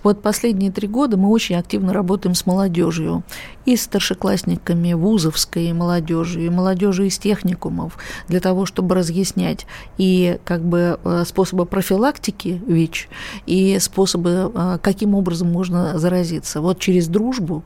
Вот 0.03 0.22
последние 0.22 0.70
три 0.70 0.88
года 0.88 1.16
мы 1.16 1.28
очень 1.28 1.57
активно 1.57 1.93
работаем 1.93 2.34
с 2.34 2.47
молодежью 2.47 3.22
и 3.64 3.76
с 3.76 3.82
старшеклассниками 3.82 4.93
вузовской 4.93 5.72
молодежи, 5.72 6.47
и 6.47 6.51
молодежи 6.51 7.07
из 7.07 7.18
техникумов, 7.18 7.99
для 8.28 8.41
того, 8.41 8.66
чтобы 8.66 8.95
разъяснять 8.95 9.66
и 9.99 10.38
как 10.45 10.62
бы 10.62 10.99
э, 11.03 11.24
способы 11.26 11.66
профилактики 11.66 12.61
ВИЧ, 12.66 13.09
и 13.47 13.78
способы, 13.78 14.51
э, 14.55 14.78
каким 14.82 15.14
образом 15.14 15.51
можно 15.51 15.99
заразиться. 15.99 16.61
Вот 16.61 16.78
через 16.78 17.09
дружбу, 17.09 17.62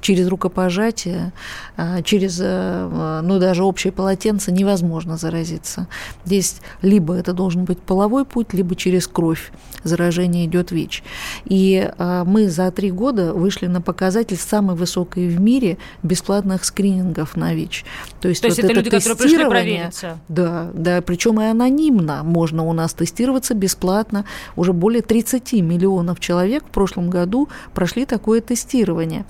через 0.00 0.28
рукопожатие, 0.28 1.32
э, 1.76 2.02
через, 2.02 2.38
ну, 2.38 3.38
даже 3.38 3.64
общее 3.64 3.92
полотенце 3.92 4.52
невозможно 4.52 5.16
заразиться. 5.16 5.88
Здесь 6.24 6.56
либо 6.82 7.14
это 7.14 7.32
должен 7.32 7.64
быть 7.64 7.80
половой 7.80 8.24
путь, 8.24 8.52
либо 8.52 8.76
через 8.76 9.06
кровь 9.08 9.52
заражение 9.82 10.46
идет 10.46 10.70
ВИЧ. 10.70 11.02
И 11.44 11.90
мы 11.98 12.48
за 12.48 12.70
три 12.70 12.90
года 12.90 13.32
вышли 13.32 13.66
на 13.66 13.80
показатель 13.80 14.36
самой 14.36 14.76
высокой 14.76 15.28
в 15.28 15.40
мире 15.40 15.78
бесплатных 16.02 16.64
скринингов 16.64 17.36
на 17.36 17.54
ВИЧ. 17.54 17.84
То 18.20 18.28
есть, 18.28 18.42
То 18.42 18.48
есть 18.48 18.58
вот 18.58 18.64
это, 18.64 18.80
это 18.80 18.80
люди, 18.80 18.90
которые 18.90 19.16
пришли 19.16 19.44
провериться? 19.46 20.18
Да, 20.28 20.70
да, 20.74 21.00
причем 21.02 21.40
и 21.40 21.44
анонимно 21.44 22.22
можно 22.24 22.64
у 22.64 22.72
нас 22.72 22.92
тестироваться 22.94 23.54
бесплатно. 23.54 24.24
Уже 24.56 24.72
более 24.72 25.02
30 25.02 25.52
миллионов 25.54 26.20
человек 26.20 26.64
в 26.64 26.70
прошлом 26.70 27.10
году 27.10 27.48
прошли 27.74 28.04
такое 28.06 28.40
тестирование. 28.40 29.24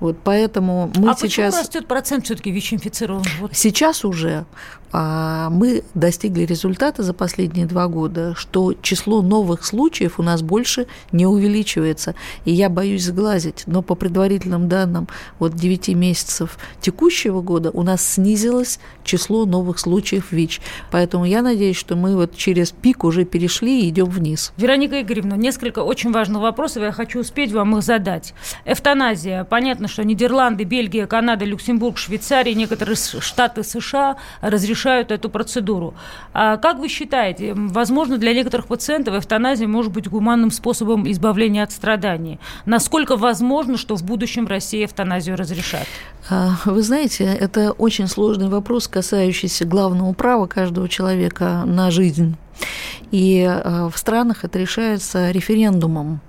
Вот 0.00 0.16
поэтому 0.22 0.90
мы 0.96 1.10
а 1.10 1.14
сейчас... 1.14 1.54
почему 1.54 1.62
растет 1.62 1.86
процент 1.86 2.24
все-таки 2.24 2.50
ВИЧ-инфицированных? 2.50 3.28
Вот. 3.40 3.50
Сейчас 3.54 4.04
уже 4.04 4.44
а, 4.96 5.50
мы 5.50 5.82
достигли 5.94 6.42
результата 6.42 7.02
за 7.02 7.12
последние 7.14 7.66
два 7.66 7.88
года, 7.88 8.34
что 8.36 8.74
число 8.74 9.22
новых 9.22 9.64
случаев 9.64 10.20
у 10.20 10.22
нас 10.22 10.40
больше 10.40 10.86
не 11.10 11.23
увеличивается. 11.28 12.14
И 12.44 12.52
я 12.52 12.68
боюсь 12.68 13.04
сглазить, 13.04 13.64
но 13.66 13.82
по 13.82 13.94
предварительным 13.94 14.68
данным 14.68 15.08
вот 15.38 15.54
9 15.54 15.88
месяцев 15.90 16.58
текущего 16.80 17.40
года 17.40 17.70
у 17.70 17.82
нас 17.82 18.04
снизилось 18.04 18.80
число 19.04 19.46
новых 19.46 19.78
случаев 19.78 20.32
ВИЧ. 20.32 20.60
Поэтому 20.90 21.24
я 21.24 21.42
надеюсь, 21.42 21.76
что 21.76 21.96
мы 21.96 22.16
вот 22.16 22.36
через 22.36 22.70
пик 22.70 23.04
уже 23.04 23.24
перешли 23.24 23.82
и 23.82 23.88
идем 23.88 24.06
вниз. 24.06 24.52
Вероника 24.56 25.00
Игоревна, 25.00 25.34
несколько 25.34 25.80
очень 25.80 26.12
важных 26.12 26.42
вопросов, 26.42 26.82
я 26.82 26.92
хочу 26.92 27.20
успеть 27.20 27.52
вам 27.52 27.76
их 27.76 27.82
задать. 27.82 28.34
Эвтаназия. 28.64 29.44
Понятно, 29.44 29.88
что 29.88 30.04
Нидерланды, 30.04 30.64
Бельгия, 30.64 31.06
Канада, 31.06 31.44
Люксембург, 31.44 31.98
Швейцария, 31.98 32.54
некоторые 32.54 32.96
штаты 32.96 33.62
США 33.62 34.16
разрешают 34.40 35.10
эту 35.10 35.28
процедуру. 35.30 35.94
А 36.32 36.56
как 36.56 36.78
вы 36.78 36.88
считаете, 36.88 37.52
возможно, 37.54 38.18
для 38.18 38.32
некоторых 38.32 38.66
пациентов 38.66 39.14
эвтаназия 39.14 39.68
может 39.68 39.92
быть 39.92 40.08
гуманным 40.08 40.50
способом 40.50 41.06
избавления 41.14 41.62
от 41.62 41.72
страданий? 41.72 42.38
Насколько 42.66 43.16
возможно, 43.16 43.78
что 43.78 43.96
в 43.96 44.04
будущем 44.04 44.44
в 44.44 44.50
России 44.50 44.84
эвтаназию 44.84 45.36
разрешат? 45.36 45.86
А, 46.28 46.56
вы 46.66 46.82
знаете, 46.82 47.24
это 47.24 47.72
очень 47.72 48.06
сложный 48.06 48.48
вопрос, 48.48 48.88
касающийся 48.88 49.64
главного 49.64 50.12
права 50.12 50.46
каждого 50.46 50.88
человека 50.88 51.62
на 51.64 51.90
жизнь. 51.90 52.36
И 53.10 53.42
а, 53.42 53.88
в 53.88 53.96
странах 53.96 54.44
это 54.44 54.58
решается 54.58 55.30
референдумом 55.30 56.20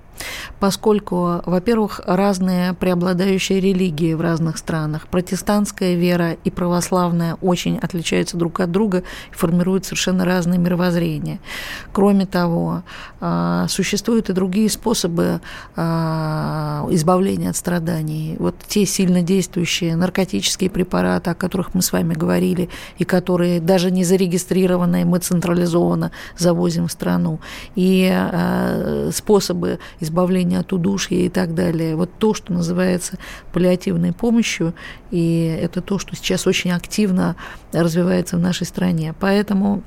поскольку, 0.60 1.42
во-первых, 1.44 2.00
разные 2.04 2.72
преобладающие 2.74 3.60
религии 3.60 4.14
в 4.14 4.20
разных 4.20 4.58
странах. 4.58 5.08
Протестантская 5.08 5.94
вера 5.94 6.32
и 6.32 6.50
православная 6.50 7.36
очень 7.40 7.78
отличаются 7.78 8.36
друг 8.36 8.60
от 8.60 8.70
друга 8.70 9.02
и 9.32 9.34
формируют 9.34 9.84
совершенно 9.84 10.24
разные 10.24 10.58
мировоззрения. 10.58 11.40
Кроме 11.92 12.26
того, 12.26 12.82
а, 13.20 13.66
существуют 13.68 14.30
и 14.30 14.32
другие 14.32 14.70
способы 14.70 15.40
а, 15.74 16.86
избавления 16.90 17.50
от 17.50 17.56
страданий. 17.56 18.36
Вот 18.38 18.56
те 18.66 18.86
сильно 18.86 19.22
действующие 19.22 19.96
наркотические 19.96 20.70
препараты, 20.70 21.30
о 21.30 21.34
которых 21.34 21.74
мы 21.74 21.82
с 21.82 21.92
вами 21.92 22.14
говорили, 22.14 22.68
и 22.98 23.04
которые 23.04 23.60
даже 23.60 23.90
не 23.90 24.04
зарегистрированные, 24.04 25.04
мы 25.04 25.18
централизованно 25.18 26.12
завозим 26.36 26.88
в 26.88 26.92
страну. 26.92 27.40
И 27.74 28.10
а, 28.12 29.10
способы 29.12 29.78
избавления 30.06 30.60
от 30.60 30.72
удушья 30.72 31.16
и 31.16 31.28
так 31.28 31.54
далее. 31.54 31.96
Вот 31.96 32.10
то, 32.18 32.34
что 32.34 32.52
называется 32.52 33.18
паллиативной 33.52 34.12
помощью, 34.12 34.74
и 35.10 35.58
это 35.60 35.82
то, 35.82 35.98
что 35.98 36.16
сейчас 36.16 36.46
очень 36.46 36.70
активно 36.70 37.36
развивается 37.72 38.36
в 38.36 38.40
нашей 38.40 38.66
стране. 38.66 39.14
Поэтому 39.20 39.82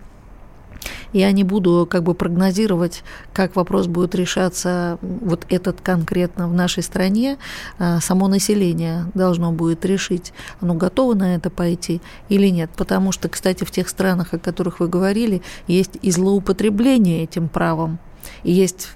я 1.14 1.32
не 1.32 1.44
буду 1.44 1.88
как 1.90 2.04
бы 2.04 2.14
прогнозировать, 2.14 3.04
как 3.34 3.56
вопрос 3.56 3.88
будет 3.88 4.16
решаться 4.16 5.00
вот 5.02 5.46
этот 5.50 5.82
конкретно 5.82 6.48
в 6.48 6.54
нашей 6.54 6.84
стране. 6.84 7.38
А, 7.78 8.00
само 8.00 8.28
население 8.28 9.06
должно 9.14 9.52
будет 9.52 9.86
решить, 9.86 10.34
оно 10.62 10.76
готово 10.76 11.16
на 11.16 11.36
это 11.36 11.50
пойти 11.50 12.02
или 12.30 12.48
нет. 12.48 12.70
Потому 12.76 13.12
что, 13.12 13.30
кстати, 13.30 13.64
в 13.64 13.72
тех 13.72 13.90
странах, 13.90 14.34
о 14.34 14.40
которых 14.40 14.80
вы 14.80 14.88
говорили, 14.88 15.42
есть 15.68 15.98
и 16.02 16.12
злоупотребление 16.12 17.24
этим 17.24 17.50
правом, 17.50 18.00
и 18.44 18.52
есть 18.52 18.90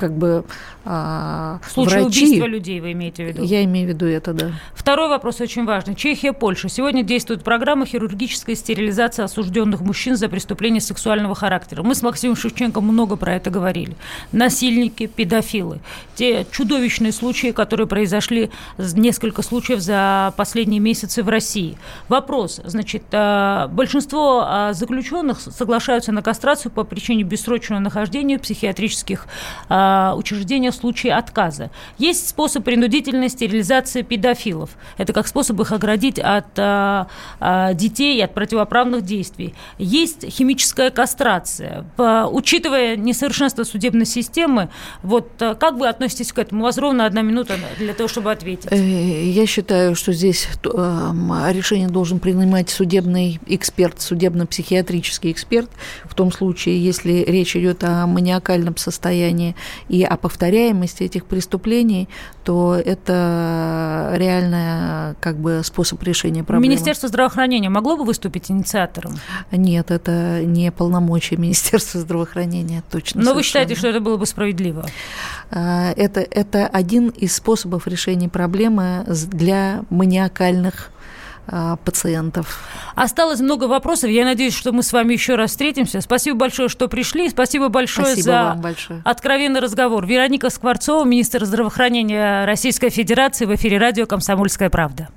как 0.00 0.16
бы 0.16 0.44
а, 0.84 1.60
В 1.62 1.70
случае 1.70 2.02
врачи... 2.02 2.24
убийства 2.24 2.46
людей 2.46 2.80
вы 2.80 2.92
имеете 2.92 3.24
в 3.24 3.28
виду? 3.28 3.44
Я 3.44 3.62
имею 3.64 3.86
в 3.86 3.90
виду 3.90 4.06
это, 4.06 4.32
да. 4.32 4.52
Второй 4.74 5.08
вопрос 5.08 5.40
очень 5.40 5.66
важный. 5.66 5.94
Чехия, 5.94 6.32
Польша. 6.32 6.68
Сегодня 6.68 7.02
действует 7.02 7.44
программа 7.44 7.84
хирургической 7.84 8.56
стерилизации 8.56 9.22
осужденных 9.22 9.82
мужчин 9.82 10.16
за 10.16 10.28
преступления 10.28 10.80
сексуального 10.80 11.34
характера. 11.34 11.82
Мы 11.82 11.94
с 11.94 12.02
Максимом 12.02 12.34
Шевченко 12.34 12.80
много 12.80 13.16
про 13.16 13.34
это 13.34 13.50
говорили. 13.50 13.94
Насильники, 14.32 15.06
педофилы. 15.06 15.80
Те 16.14 16.46
чудовищные 16.50 17.12
случаи, 17.12 17.52
которые 17.52 17.86
произошли, 17.86 18.50
несколько 18.78 19.42
случаев 19.42 19.80
за 19.80 20.32
последние 20.36 20.80
месяцы 20.80 21.22
в 21.22 21.28
России. 21.28 21.76
Вопрос. 22.08 22.60
Значит, 22.64 23.04
а, 23.12 23.68
большинство 23.68 24.44
а, 24.46 24.72
заключенных 24.72 25.40
соглашаются 25.40 26.10
на 26.10 26.22
кастрацию 26.22 26.72
по 26.72 26.84
причине 26.84 27.22
бессрочного 27.22 27.80
нахождения 27.80 28.38
в 28.38 28.42
психиатрических 28.42 29.26
учреждениях 30.16 30.74
в 30.74 30.76
случае 30.76 31.14
отказа. 31.14 31.70
Есть 31.98 32.28
способ 32.28 32.64
принудительной 32.64 33.28
стерилизации 33.28 34.02
педофилов. 34.02 34.70
Это 34.98 35.12
как 35.12 35.26
способ 35.26 35.60
их 35.60 35.72
оградить 35.72 36.18
от 36.18 36.46
а, 36.58 37.08
а, 37.38 37.74
детей, 37.74 38.22
от 38.24 38.34
противоправных 38.34 39.02
действий. 39.02 39.54
Есть 39.78 40.28
химическая 40.28 40.90
кастрация. 40.90 41.84
По, 41.96 42.28
учитывая 42.30 42.96
несовершенство 42.96 43.64
судебной 43.64 44.06
системы, 44.06 44.70
вот 45.02 45.30
а, 45.40 45.54
как 45.54 45.74
вы 45.74 45.88
относитесь 45.88 46.32
к 46.32 46.38
этому? 46.38 46.62
У 46.62 46.64
вас 46.64 46.78
ровно 46.78 47.06
одна 47.06 47.22
минута 47.22 47.54
для 47.78 47.94
того, 47.94 48.08
чтобы 48.08 48.30
ответить. 48.30 48.70
Э, 48.70 48.76
я 48.76 49.46
считаю, 49.46 49.94
что 49.94 50.12
здесь 50.12 50.48
решение 50.64 51.88
должен 51.88 52.18
принимать 52.18 52.70
судебный 52.70 53.40
эксперт, 53.46 54.00
судебно-психиатрический 54.00 55.30
эксперт, 55.30 55.70
в 56.04 56.14
том 56.14 56.32
случае, 56.32 56.82
если 56.82 57.24
речь 57.26 57.56
идет 57.56 57.84
о 57.84 58.06
маниакальном 58.06 58.76
состоянии 58.76 59.54
и 59.88 60.02
о 60.04 60.16
повторяемости 60.16 61.02
этих 61.04 61.24
преступлений, 61.24 62.08
то 62.44 62.74
это 62.74 64.12
реальный 64.16 65.14
как 65.20 65.36
бы 65.36 65.62
способ 65.64 66.02
решения 66.02 66.44
проблемы. 66.44 66.72
Министерство 66.72 67.08
здравоохранения 67.08 67.68
могло 67.68 67.96
бы 67.96 68.04
выступить 68.04 68.50
инициатором? 68.50 69.14
Нет, 69.50 69.90
это 69.90 70.42
не 70.44 70.70
полномочия 70.70 71.36
Министерства 71.36 72.00
здравоохранения, 72.00 72.82
точно. 72.90 73.20
Но 73.20 73.24
совершенно. 73.24 73.34
вы 73.34 73.42
считаете, 73.42 73.74
что 73.74 73.88
это 73.88 74.00
было 74.00 74.16
бы 74.16 74.26
справедливо? 74.26 74.86
А, 75.50 75.92
это, 75.96 76.20
это 76.20 76.66
один 76.66 77.08
из 77.08 77.34
способов 77.34 77.86
решения 77.86 78.28
проблемы 78.28 79.04
для 79.06 79.82
маниакальных 79.90 80.90
пациентов. 81.84 82.60
Осталось 82.94 83.40
много 83.40 83.64
вопросов. 83.64 84.10
Я 84.10 84.24
надеюсь, 84.24 84.54
что 84.54 84.72
мы 84.72 84.82
с 84.82 84.92
вами 84.92 85.12
еще 85.12 85.34
раз 85.34 85.50
встретимся. 85.50 86.00
Спасибо 86.00 86.36
большое, 86.38 86.68
что 86.68 86.88
пришли. 86.88 87.28
Спасибо 87.28 87.68
большое 87.68 88.08
Спасибо 88.08 88.24
за 88.24 88.42
вам 88.44 88.60
большое. 88.60 89.02
откровенный 89.04 89.60
разговор. 89.60 90.06
Вероника 90.06 90.50
Скворцова, 90.50 91.04
министр 91.04 91.44
здравоохранения 91.44 92.44
Российской 92.44 92.90
Федерации 92.90 93.46
в 93.46 93.54
эфире 93.54 93.78
радио 93.78 94.06
«Комсомольская 94.06 94.70
правда». 94.70 95.08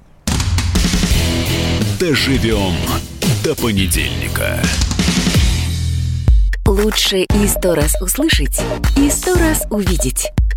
Доживем 2.00 2.74
до 3.44 3.56
понедельника. 3.56 4.60
Лучше 6.66 7.20
и 7.20 7.48
сто 7.48 7.76
раз 7.76 8.02
услышать, 8.02 8.62
и 8.98 9.10
сто 9.10 9.36
раз 9.36 9.64
увидеть. 9.70 10.32